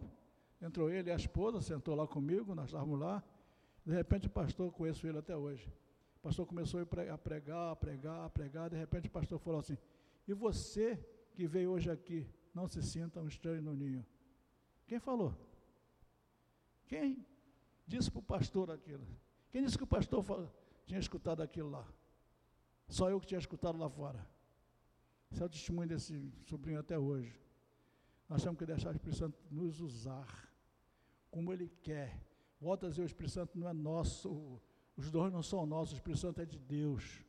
[0.61, 3.23] Entrou ele e a esposa, sentou lá comigo, nós estávamos lá.
[3.85, 5.67] De repente o pastor, conheço ele até hoje.
[6.17, 8.69] O pastor começou a pregar, a pregar, a pregar.
[8.69, 9.77] De repente o pastor falou assim:
[10.27, 10.97] E você
[11.33, 14.05] que veio hoje aqui, não se sinta um estranho no ninho.
[14.87, 15.35] Quem falou?
[16.85, 17.25] Quem
[17.85, 19.05] disse para o pastor aquilo?
[19.51, 20.23] Quem disse que o pastor
[20.85, 21.85] tinha escutado aquilo lá?
[22.87, 24.25] Só eu que tinha escutado lá fora.
[25.33, 27.33] Esse é o testemunho desse sobrinho até hoje.
[28.29, 30.47] Nós temos que deixar o Espírito Santo nos usar
[31.31, 32.21] como Ele quer.
[32.61, 34.61] Volta a dizer, o Espírito Santo não é nosso,
[34.95, 37.25] os dons não são nossos, o Espírito Santo é de Deus.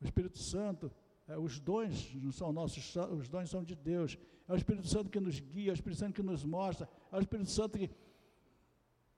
[0.00, 0.90] O Espírito Santo
[1.28, 4.18] é, os dons não são nossos, os dons são de Deus.
[4.48, 7.16] É o Espírito Santo que nos guia, é o Espírito Santo que nos mostra, é
[7.16, 7.88] o Espírito Santo que,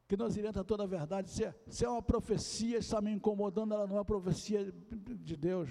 [0.06, 1.30] que nos orienta toda a verdade.
[1.30, 5.34] Se é, se é uma profecia, está me incomodando, ela não é uma profecia de
[5.34, 5.70] Deus,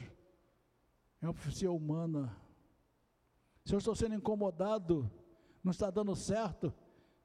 [1.21, 2.35] é uma profecia humana.
[3.63, 5.09] Se eu estou sendo incomodado,
[5.63, 6.73] não está dando certo,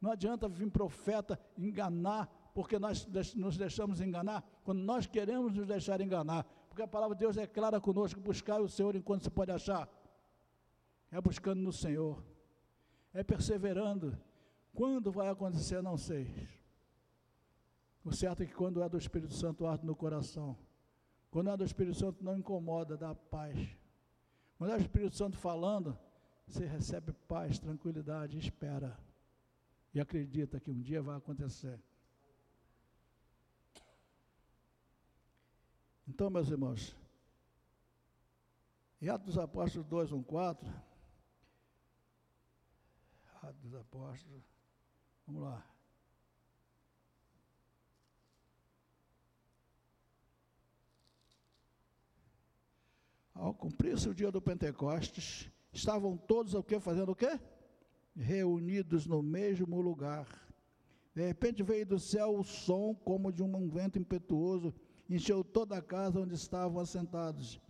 [0.00, 6.00] não adianta vir profeta enganar, porque nós nos deixamos enganar, quando nós queremos nos deixar
[6.00, 9.50] enganar porque a palavra de Deus é clara conosco, buscar o Senhor enquanto se pode
[9.50, 9.86] achar.
[11.10, 12.24] É buscando no Senhor.
[13.12, 14.18] É perseverando.
[14.72, 16.48] Quando vai acontecer, não sei.
[18.02, 20.56] O certo é que quando é do Espírito Santo, arde no coração.
[21.30, 23.76] Quando é do Espírito Santo, não incomoda, dá paz.
[24.62, 25.98] Quando é do Espírito Santo falando,
[26.46, 28.96] você recebe paz, tranquilidade, espera.
[29.92, 31.82] E acredita que um dia vai acontecer.
[36.06, 36.94] Então, meus irmãos,
[39.00, 40.72] em Atos dos Apóstolos 2, 1, 4,
[43.42, 44.44] Atos dos Apóstolos,
[45.26, 45.71] vamos lá.
[53.42, 56.78] Ao cumprir-se o dia do Pentecostes, estavam todos o quê?
[56.78, 57.40] Fazendo o quê?
[58.14, 60.28] Reunidos no mesmo lugar.
[61.12, 64.72] De repente veio do céu o som como de um vento impetuoso
[65.10, 67.60] encheu toda a casa onde estavam assentados.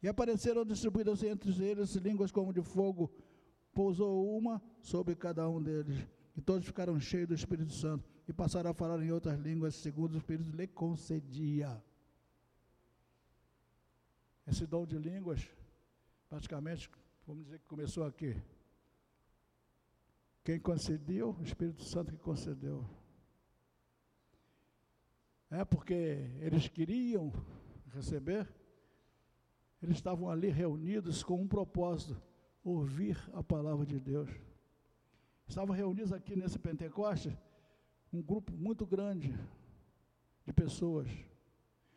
[0.00, 3.12] E apareceram distribuídas entre eles línguas como de fogo,
[3.74, 6.06] pousou uma sobre cada um deles.
[6.36, 10.14] E todos ficaram cheios do Espírito Santo e passaram a falar em outras línguas, segundo
[10.14, 11.82] o Espírito lhe concedia.
[14.46, 15.50] Esse dom de línguas,
[16.28, 16.88] praticamente,
[17.26, 18.40] vamos dizer que começou aqui.
[20.44, 21.36] Quem concedeu?
[21.40, 22.88] O Espírito Santo que concedeu.
[25.50, 25.94] É porque
[26.40, 27.32] eles queriam
[27.88, 28.48] receber,
[29.82, 32.20] eles estavam ali reunidos com um propósito:
[32.62, 34.30] ouvir a palavra de Deus.
[35.48, 37.36] Estavam reunidos aqui nesse Pentecoste,
[38.12, 39.36] um grupo muito grande
[40.44, 41.08] de pessoas.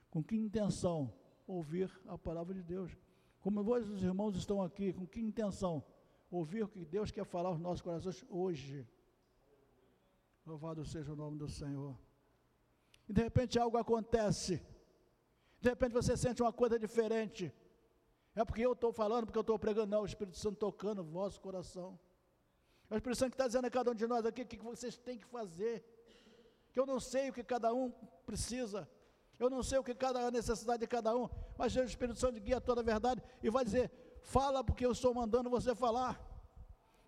[0.09, 1.13] Com que intenção?
[1.57, 2.89] Ouvir a palavra de Deus.
[3.41, 5.83] Como os irmãos, estão aqui, com que intenção?
[6.29, 8.87] Ouvir o que Deus quer falar aos nossos corações hoje.
[10.45, 11.95] Louvado seja o nome do Senhor
[13.09, 14.61] e de repente algo acontece.
[15.59, 17.51] De repente você sente uma coisa diferente.
[18.35, 21.03] É porque eu estou falando, porque eu estou pregando, não, o Espírito Santo tocando o
[21.03, 21.99] vosso coração.
[22.87, 24.57] É o Espírito Santo que está dizendo a cada um de nós aqui o que
[24.57, 25.83] vocês têm que fazer.
[26.71, 27.89] que eu não sei o que cada um
[28.27, 28.87] precisa,
[29.39, 32.39] eu não sei o que cada a necessidade de cada um, mas o Espírito Santo
[32.39, 33.89] guia toda a verdade e vai dizer:
[34.21, 36.19] fala porque eu estou mandando você falar.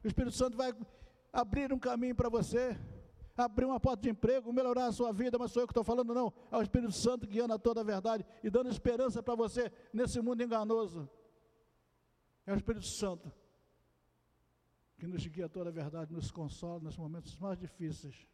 [0.03, 0.73] O Espírito Santo vai
[1.31, 2.77] abrir um caminho para você,
[3.35, 6.13] abrir uma porta de emprego, melhorar a sua vida, mas sou eu que estou falando,
[6.13, 6.33] não.
[6.51, 10.21] É o Espírito Santo guiando a toda a verdade e dando esperança para você nesse
[10.21, 11.09] mundo enganoso.
[12.45, 13.31] É o Espírito Santo
[14.97, 18.27] que nos guia toda a verdade, nos consola nos momentos mais difíceis.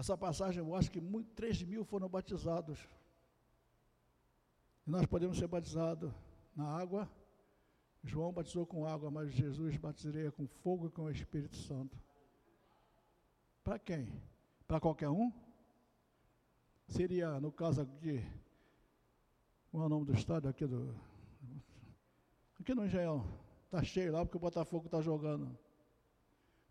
[0.00, 2.88] Essa passagem mostra que muito, 3 mil foram batizados.
[4.86, 6.10] E nós podemos ser batizados
[6.56, 7.06] na água.
[8.02, 12.00] João batizou com água, mas Jesus batizaria com fogo e com o Espírito Santo.
[13.62, 14.10] Para quem?
[14.66, 15.30] Para qualquer um?
[16.86, 18.24] Seria, no caso de.
[19.70, 20.98] Qual é o nome do estádio aqui do.
[22.58, 23.22] Aqui no Engenhão.
[23.66, 25.54] Está cheio lá porque o Botafogo está jogando.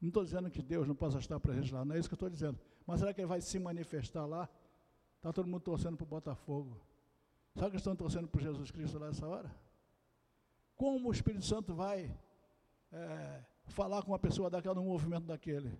[0.01, 2.17] Não estou dizendo que Deus não possa estar presente lá, não é isso que eu
[2.17, 2.57] estou dizendo.
[2.85, 4.49] Mas será que ele vai se manifestar lá?
[5.17, 6.79] Está todo mundo torcendo para o Botafogo.
[7.55, 9.53] Sabe que estão torcendo por Jesus Cristo lá nessa hora?
[10.75, 12.17] Como o Espírito Santo vai
[12.91, 15.77] é, falar com uma pessoa daquela no movimento daquele?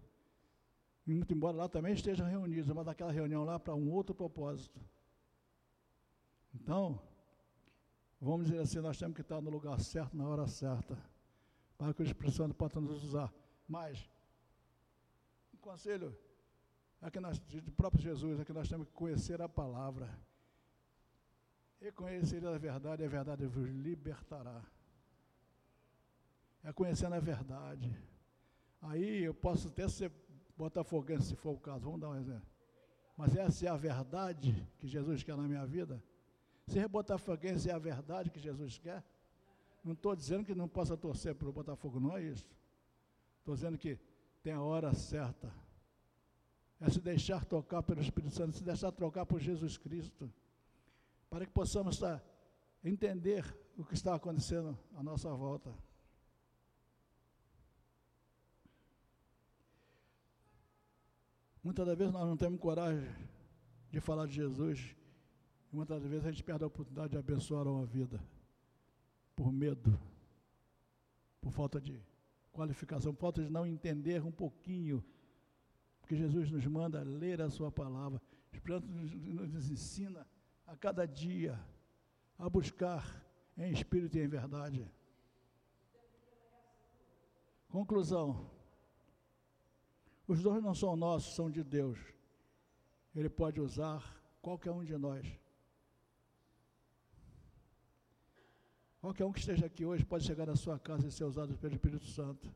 [1.05, 4.80] Muito embora lá também estejam reunidos, mas daquela reunião lá para um outro propósito.
[6.53, 7.01] Então,
[8.20, 10.97] vamos dizer assim, nós temos que estar no lugar certo, na hora certa,
[11.78, 13.34] para que o Espírito Santo possa nos usar.
[13.70, 14.09] Mas,
[15.53, 16.17] um conselho
[16.99, 20.09] é que nós, de próprio Jesus, é que nós temos que conhecer a palavra.
[21.80, 24.61] E conhecer a verdade, a verdade vos libertará.
[26.63, 27.95] É conhecendo a verdade.
[28.82, 30.11] Aí eu posso até ser
[30.57, 32.49] botafoguense, se for o caso, vamos dar um exemplo.
[33.15, 36.03] Mas essa é a verdade que Jesus quer na minha vida?
[36.65, 39.03] Ser botafoguense é a verdade que Jesus quer?
[39.84, 42.45] Não estou dizendo que não possa torcer para o Botafogo, não é isso.
[43.40, 44.00] Estou dizendo que
[44.44, 45.52] tem a hora certa
[46.80, 50.32] é se deixar tocar pelo Espírito Santo, se deixar trocar por Jesus Cristo,
[51.30, 52.24] para que possamos tá,
[52.84, 53.44] entender
[53.78, 55.74] o que está acontecendo à nossa volta.
[61.62, 63.14] Muitas das vezes nós não temos coragem
[63.92, 64.96] de falar de Jesus,
[65.72, 68.24] e muitas das vezes a gente perde a oportunidade de abençoar uma vida,
[69.36, 70.00] por medo,
[71.42, 72.02] por falta de
[72.52, 75.04] qualificação, falta de não entender um pouquinho
[76.10, 78.20] porque Jesus nos manda ler a Sua palavra.
[78.52, 80.26] O Espírito nos, nos ensina
[80.66, 81.64] a cada dia
[82.36, 83.24] a buscar
[83.56, 84.91] em espírito e em verdade.
[87.68, 88.50] Conclusão:
[90.28, 92.00] os dons não são nossos, são de Deus.
[93.16, 95.28] Ele pode usar qualquer um de nós.
[99.02, 101.74] Qualquer um que esteja aqui hoje pode chegar na sua casa e ser usado pelo
[101.74, 102.54] Espírito Santo.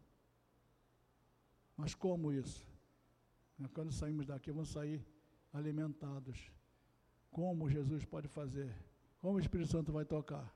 [1.77, 2.65] Mas como isso?
[3.73, 5.05] Quando saímos daqui, vamos sair
[5.53, 6.51] alimentados.
[7.31, 8.75] Como Jesus pode fazer?
[9.21, 10.53] Como o Espírito Santo vai tocar?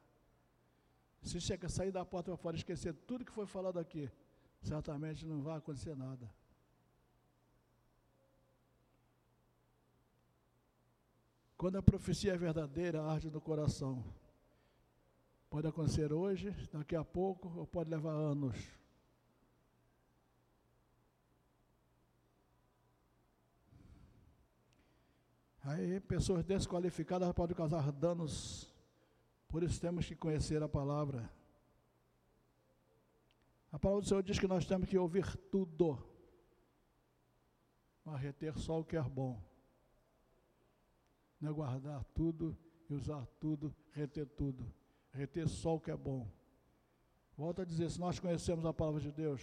[1.21, 4.11] Se chega, sair da porta para fora e esquecer tudo que foi falado aqui,
[4.61, 6.29] certamente não vai acontecer nada.
[11.57, 14.03] Quando a profecia é verdadeira, arde no coração.
[15.49, 18.55] Pode acontecer hoje, daqui a pouco, ou pode levar anos.
[25.63, 28.73] Aí pessoas desqualificadas podem causar danos.
[29.47, 31.29] Por isso temos que conhecer a palavra.
[33.71, 36.01] A palavra do Senhor diz que nós temos que ouvir tudo,
[38.03, 39.41] mas reter só o que é bom.
[41.39, 42.57] Não é guardar tudo
[42.89, 44.65] e usar tudo, reter tudo.
[45.17, 46.27] Reter só o que é bom.
[47.35, 49.41] Volto a dizer, se nós conhecemos a palavra de Deus,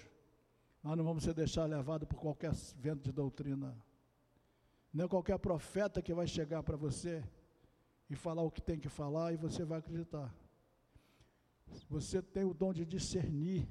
[0.82, 3.76] nós não vamos ser deixar levado por qualquer vento de doutrina.
[4.96, 7.24] É qualquer profeta que vai chegar para você
[8.08, 10.32] e falar o que tem que falar e você vai acreditar.
[11.88, 13.66] Você tem o dom de discernir.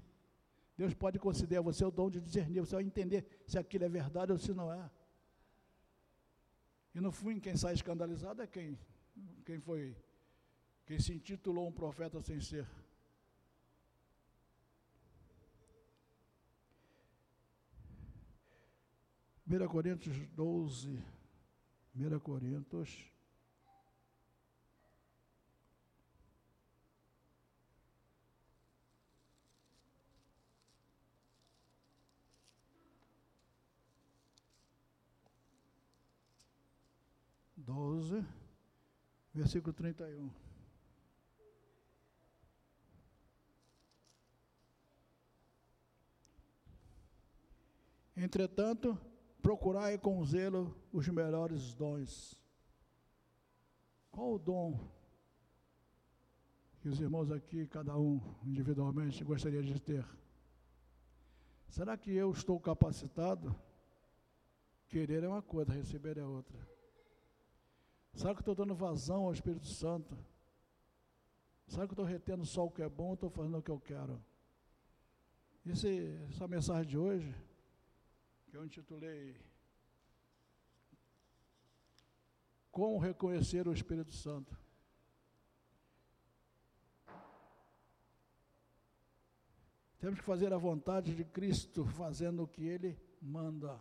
[0.76, 2.60] Deus pode conceder a você o dom de discernir.
[2.60, 4.90] Você vai entender se aquilo é verdade ou se não é.
[6.94, 8.78] E no fim, quem sai escandalizado é quem,
[9.46, 9.96] quem foi,
[10.86, 12.68] quem se intitulou um profeta sem ser.
[19.46, 21.04] 1 Coríntios 12,
[21.96, 23.12] 1 Coríntios.
[37.56, 38.26] Doze,
[39.34, 40.53] versículo trinta e um.
[48.16, 48.98] Entretanto,
[49.42, 52.40] procurai com zelo os melhores dons.
[54.12, 54.92] Qual o dom
[56.80, 60.06] que os irmãos aqui, cada um individualmente, gostaria de ter?
[61.68, 63.56] Será que eu estou capacitado?
[64.88, 66.60] Querer é uma coisa, receber é outra.
[68.14, 70.16] Será que estou dando vazão ao Espírito Santo?
[71.68, 73.80] Será que estou retendo só o que é bom ou estou fazendo o que eu
[73.80, 74.24] quero?
[75.66, 77.34] Esse, essa mensagem de hoje,
[78.54, 79.36] que eu intitulei
[82.72, 84.56] Como reconhecer o Espírito Santo.
[89.98, 93.80] Temos que fazer a vontade de Cristo, fazendo o que Ele manda.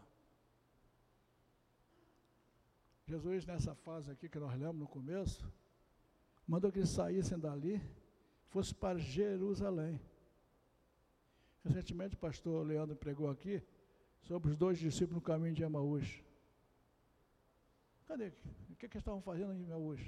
[3.07, 5.53] Jesus, nessa fase aqui que nós lemos no começo,
[6.47, 7.79] mandou que eles saíssem dali,
[8.49, 10.01] fosse para Jerusalém.
[11.63, 13.63] Recentemente o pastor Leandro pregou aqui
[14.23, 16.23] sobre os dois discípulos no caminho de Emaús.
[18.07, 18.33] Cadê?
[18.71, 20.01] O que, que estavam fazendo em Emaús?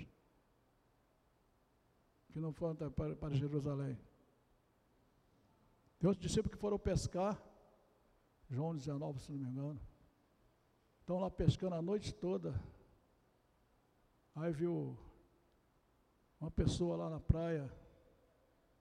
[2.31, 3.99] Que não foram para, para Jerusalém.
[5.99, 7.41] Tem outros discípulos que foram pescar,
[8.51, 9.81] João 19, se não me engano.
[11.01, 12.61] Estão lá pescando a noite toda.
[14.35, 14.97] Aí viu
[16.41, 17.71] uma pessoa lá na praia,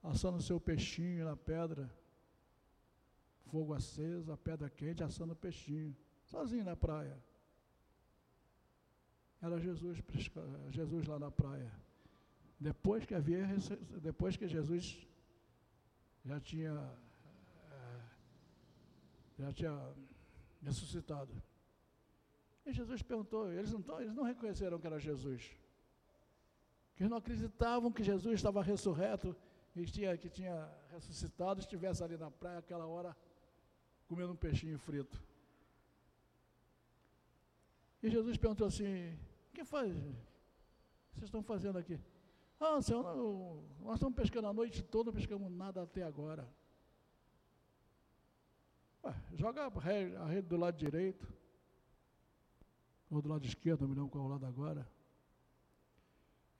[0.02, 1.90] assando seu peixinho na pedra
[3.54, 5.96] fogo aceso, a pedra quente, assando peixinho,
[6.26, 7.16] sozinho na praia.
[9.40, 9.96] Era Jesus,
[10.72, 11.72] Jesus lá na praia.
[12.60, 13.46] Depois que havia,
[14.02, 15.08] depois que Jesus
[16.26, 16.74] já tinha
[17.72, 18.02] eh,
[19.38, 19.76] já tinha
[20.64, 21.34] ressuscitado.
[22.66, 25.52] E Jesus perguntou, eles não, eles não reconheceram que era Jesus.
[26.96, 29.36] Que não acreditavam que Jesus estava ressurreto
[29.76, 30.56] e tinha, que tinha
[30.90, 33.16] ressuscitado, estivesse ali na praia aquela hora
[34.14, 35.20] comendo um peixinho frito.
[38.02, 39.14] E Jesus perguntou assim:
[39.50, 39.92] O que faz?
[41.14, 42.00] Vocês estão fazendo aqui?
[42.60, 43.04] Ah, Senhor,
[43.82, 46.48] nós estamos pescando a noite toda, não pescamos nada até agora.
[49.04, 51.28] Ué, joga a rede do lado direito,
[53.10, 54.88] ou do lado esquerdo, não me qual é o lado agora.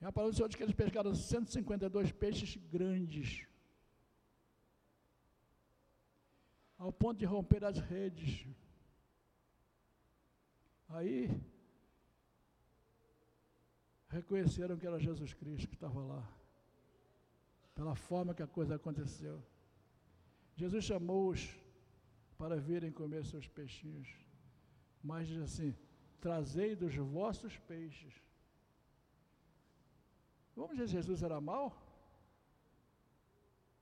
[0.00, 3.46] E a palavra do Senhor diz que eles pescaram 152 peixes grandes.
[6.78, 8.46] Ao ponto de romper as redes.
[10.88, 11.28] Aí
[14.08, 16.22] reconheceram que era Jesus Cristo que estava lá,
[17.74, 19.42] pela forma que a coisa aconteceu.
[20.56, 21.42] Jesus chamou-os
[22.38, 24.08] para virem comer seus peixinhos,
[25.02, 25.74] mas diz assim:
[26.20, 28.14] trazei dos vossos peixes.
[30.54, 31.66] Vamos dizer Jesus era mau?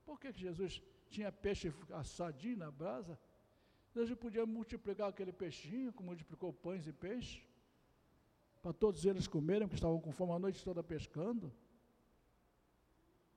[0.07, 0.82] Por que, que Jesus
[1.17, 1.67] tinha peixe
[2.03, 3.15] assadinho na brasa,
[3.95, 7.43] Deus podia multiplicar aquele peixinho, como multiplicou pães e peixes,
[8.63, 11.53] para todos eles comerem, porque estavam com fome a noite toda pescando.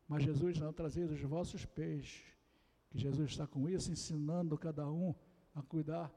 [0.07, 2.23] Mas Jesus não trazia os vossos peixes,
[2.89, 5.13] que Jesus está com isso, ensinando cada um
[5.53, 6.07] a cuidar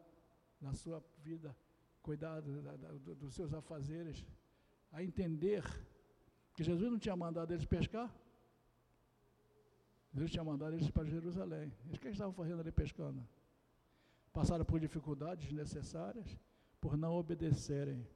[0.60, 1.56] da sua vida,
[2.02, 2.62] cuidar do,
[3.06, 4.24] do, dos seus afazeres,
[4.92, 5.64] a entender
[6.54, 8.08] que Jesus não tinha mandado eles pescar,
[10.12, 11.72] Deus tinha mandado eles para Jerusalém.
[11.86, 13.26] Eles que estavam fazendo ali pescando?
[14.32, 16.38] Passaram por dificuldades necessárias
[16.80, 18.06] por não obedecerem.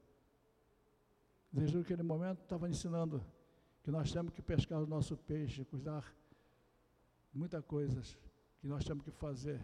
[1.53, 3.23] Jesus, naquele momento, estava ensinando
[3.83, 6.15] que nós temos que pescar o nosso peixe, cuidar
[7.33, 8.17] muitas coisas
[8.61, 9.61] que nós temos que fazer.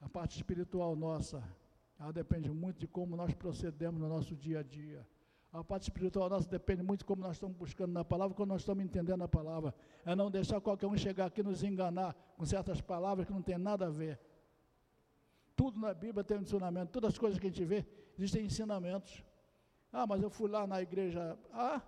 [0.00, 1.42] A parte espiritual nossa,
[1.98, 5.06] ela depende muito de como nós procedemos no nosso dia a dia.
[5.56, 8.60] A parte espiritual nossa depende muito de como nós estamos buscando na palavra, como nós
[8.60, 9.74] estamos entendendo a palavra.
[10.04, 13.40] É não deixar qualquer um chegar aqui e nos enganar com certas palavras que não
[13.40, 14.20] tem nada a ver.
[15.56, 17.86] Tudo na Bíblia tem um ensinamento, todas as coisas que a gente vê,
[18.18, 19.24] existem ensinamentos.
[19.90, 21.80] Ah, mas eu fui lá na igreja A,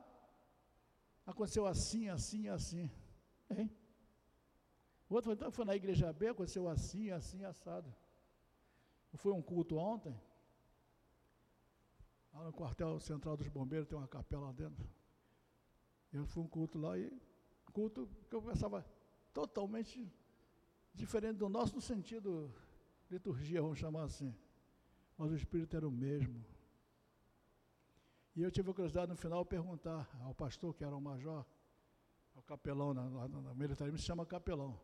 [1.27, 2.91] aconteceu assim, assim, assim.
[3.51, 3.71] Hein?
[5.11, 7.95] O outro então, foi na igreja B, aconteceu assim, assim, assado.
[9.15, 10.19] Foi um culto ontem,
[12.39, 14.89] Lá no quartel central dos bombeiros tem uma capela lá dentro.
[16.13, 17.13] Eu fui um culto lá e
[17.73, 18.87] culto que eu pensava
[19.35, 20.09] totalmente
[20.95, 22.55] diferente do nosso no sentido
[23.11, 24.33] liturgia, vamos chamar assim.
[25.17, 26.45] Mas o espírito era o mesmo.
[28.37, 31.45] E eu tive a curiosidade no final perguntar ao pastor, que era o major,
[32.37, 34.81] ao capelão na, na, na militarismo, se chama capelão.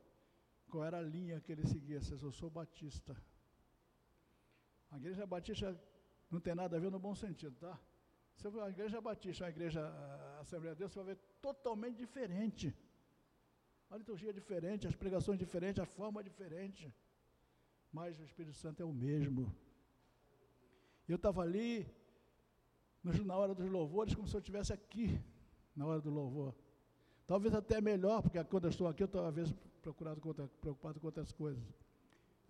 [0.68, 2.02] Qual era a linha que ele seguia?
[2.02, 3.16] Se eu sou batista.
[4.90, 5.80] A igreja batista
[6.35, 7.78] não tem nada a ver no bom sentido, tá?
[8.37, 9.80] Se a igreja batista, a igreja
[10.37, 12.74] a Assembleia de Deus, você vai ver totalmente diferente.
[13.89, 16.93] A liturgia é diferente, as pregações diferentes, a forma é diferente.
[17.93, 19.55] Mas o Espírito Santo é o mesmo.
[21.07, 21.87] Eu estava ali,
[23.24, 25.20] na hora dos louvores, como se eu estivesse aqui,
[25.76, 26.55] na hora do louvor.
[27.26, 30.49] Talvez até melhor, porque quando eu estou aqui, eu estou às vezes procurado com outra,
[30.61, 31.62] preocupado com outras coisas.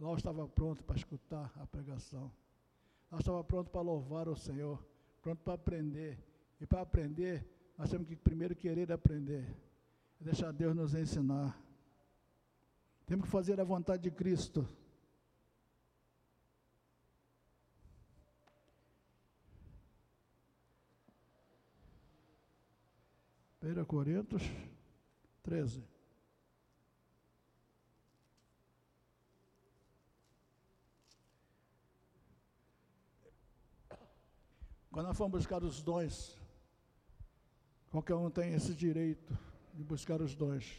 [0.00, 2.32] Lá eu estava pronto para escutar a pregação.
[3.14, 4.84] Lá eu estava pronto para louvar o Senhor,
[5.22, 6.18] pronto para aprender.
[6.60, 7.48] E para aprender,
[7.78, 9.56] nós temos que primeiro querer aprender.
[10.18, 11.56] Deixar Deus nos ensinar.
[13.06, 14.68] Temos que fazer a vontade de Cristo.
[23.62, 24.42] 1 Coríntios
[25.44, 25.93] 13.
[34.94, 36.38] Quando nós fomos buscar os dons,
[37.90, 39.36] qualquer um tem esse direito
[39.74, 40.78] de buscar os dons.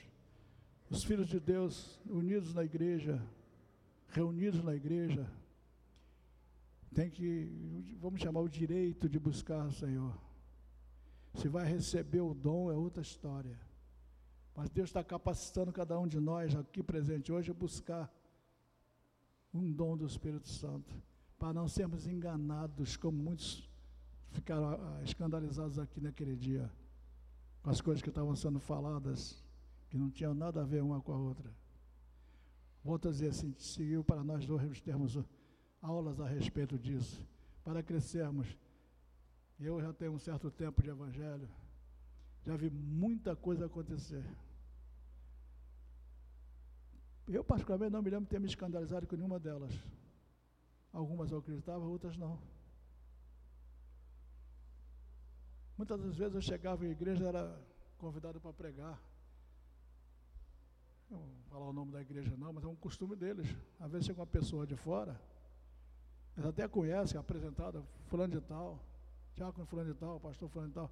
[0.89, 3.21] Os filhos de Deus unidos na igreja,
[4.07, 5.29] reunidos na igreja,
[6.93, 10.17] tem que, vamos chamar o direito de buscar o Senhor.
[11.33, 13.59] Se vai receber o dom é outra história.
[14.55, 18.09] Mas Deus está capacitando cada um de nós aqui presente hoje a buscar
[19.53, 20.95] um dom do Espírito Santo,
[21.37, 23.74] para não sermos enganados, como muitos
[24.35, 26.71] ficaram ah, escandalizados aqui naquele dia,
[27.63, 29.43] com as coisas que estavam sendo faladas,
[29.89, 31.51] que não tinham nada a ver uma com a outra.
[32.83, 35.17] Volto a dizer assim, seguiu para nós dois termos
[35.81, 37.25] aulas a respeito disso,
[37.63, 38.55] para crescermos
[39.59, 41.49] eu já tenho um certo tempo de evangelho,
[42.43, 44.23] já vi muita coisa acontecer.
[47.27, 49.71] Eu, particularmente, não me lembro de ter me escandalizado com nenhuma delas.
[50.91, 52.37] Algumas eu acreditava, outras não.
[55.77, 57.61] Muitas das vezes eu chegava em igreja, era
[57.97, 59.01] convidado para pregar.
[61.09, 63.47] Não vou falar o nome da igreja não, mas é um costume deles.
[63.79, 65.19] Às vezes chega uma pessoa de fora,
[66.35, 68.79] eles até conhecem, apresentada, fulano de tal
[69.35, 70.91] diácono fulano de tal, pastor fulano de tal.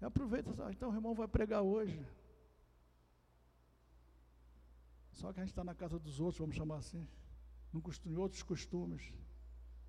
[0.00, 2.04] E aproveita, ah, então o irmão vai pregar hoje.
[5.12, 7.06] Só que a gente está na casa dos outros, vamos chamar assim,
[7.72, 9.12] num costume, outros costumes.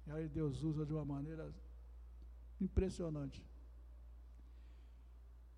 [0.05, 1.53] E aí Deus usa de uma maneira
[2.59, 3.43] impressionante.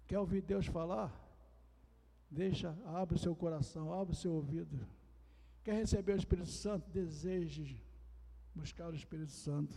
[0.08, 1.14] Quer ouvir Deus falar?
[2.30, 4.88] Deixa, abre o seu coração, abre o seu ouvido.
[5.64, 6.90] Quer receber o Espírito Santo?
[6.90, 7.82] Deseje
[8.56, 9.76] buscar o Espírito Santo.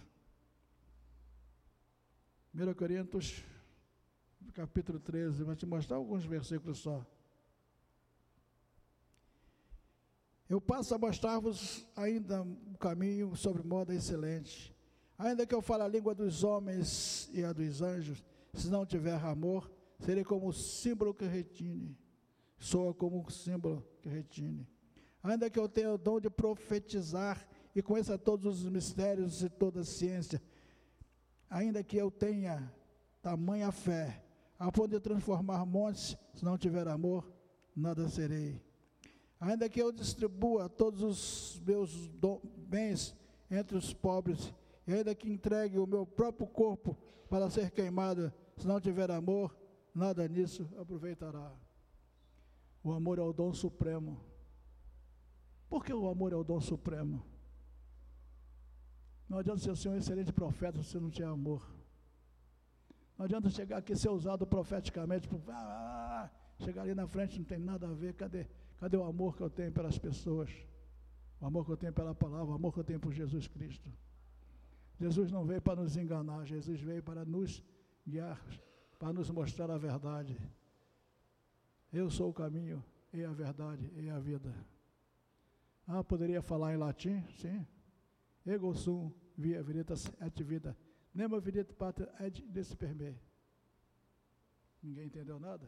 [2.55, 3.45] 1 Coríntios,
[4.55, 7.05] capítulo 13, vou te mostrar alguns versículos só.
[10.49, 14.75] Eu passo a mostrar-vos ainda um caminho sobre modo excelente.
[15.17, 18.25] Ainda que eu fale a língua dos homens e a dos anjos,
[18.55, 19.71] se não tiver amor,
[20.01, 21.97] serei como o símbolo que retine.
[22.59, 24.67] Soa como um símbolo que retine.
[25.23, 29.81] Ainda que eu tenha o dom de profetizar e conheça todos os mistérios e toda
[29.81, 30.43] a ciência,
[31.49, 32.73] ainda que eu tenha
[33.23, 34.23] tamanha fé,
[34.59, 37.31] a ponto de transformar montes, se não tiver amor,
[37.77, 38.61] nada serei.
[39.39, 42.11] Ainda que eu distribua todos os meus
[42.57, 43.15] bens
[43.51, 44.53] entre os pobres,
[44.87, 46.97] e ainda que entregue o meu próprio corpo
[47.29, 49.57] para ser queimado, se não tiver amor,
[49.95, 51.53] nada nisso aproveitará.
[52.83, 54.21] O amor é o dom supremo.
[55.69, 57.25] Por que o amor é o dom supremo?
[59.29, 61.63] Não adianta você ser um excelente profeta se você não tiver amor.
[63.17, 65.53] Não adianta chegar aqui ser usado profeticamente, ah,
[66.25, 68.15] ah, chegar ali na frente não tem nada a ver.
[68.15, 68.47] Cadê,
[68.79, 70.51] cadê o amor que eu tenho pelas pessoas?
[71.41, 73.91] O amor que eu tenho pela palavra, o amor que eu tenho por Jesus Cristo.
[74.99, 77.63] Jesus não veio para nos enganar, Jesus veio para nos
[78.07, 78.39] guiar,
[79.01, 80.39] para nos mostrar a verdade.
[81.91, 84.55] Eu sou o caminho, e a verdade, e a vida.
[85.89, 87.25] Ah, poderia falar em latim?
[87.39, 87.67] Sim.
[88.47, 90.77] Ego sum via veritas et vida.
[91.15, 93.19] Nemo vidit pater et desperme.
[94.83, 95.67] Ninguém entendeu nada?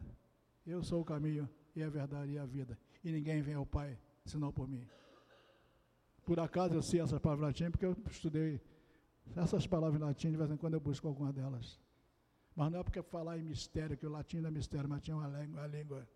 [0.65, 2.77] Eu sou o caminho e a verdade e a vida.
[3.03, 4.87] E ninguém vem ao Pai senão por mim.
[6.23, 8.61] Por acaso eu sei essas palavras latim porque eu estudei
[9.35, 11.79] essas palavras em latim, de vez em quando eu busco alguma delas.
[12.55, 15.17] Mas não é porque falar em mistério, que o latim não é mistério, mas tinha
[15.17, 15.61] uma língua.
[15.61, 16.09] Uma língua.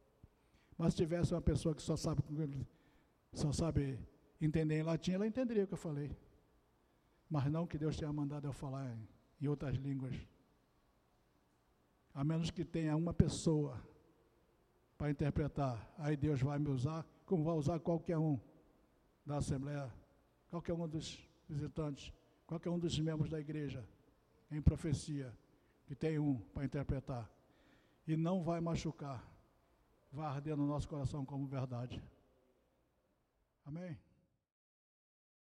[0.78, 2.22] Mas se tivesse uma pessoa que só sabe,
[3.34, 4.00] só sabe
[4.40, 6.16] entender em latim, ela entenderia o que eu falei
[7.30, 9.08] mas não que Deus tenha mandado eu falar em,
[9.42, 10.16] em outras línguas.
[12.14, 13.82] A menos que tenha uma pessoa
[14.98, 18.40] para interpretar, aí Deus vai me usar, como vai usar qualquer um
[19.26, 19.94] da Assembleia,
[20.50, 22.12] qualquer um dos visitantes,
[22.48, 23.88] qualquer um dos membros da igreja,
[24.50, 25.38] em profecia,
[25.88, 27.28] que tem um para interpretar.
[28.06, 29.24] E não vai machucar,
[30.12, 32.02] vai arder no nosso coração como verdade.
[33.66, 33.98] Amém?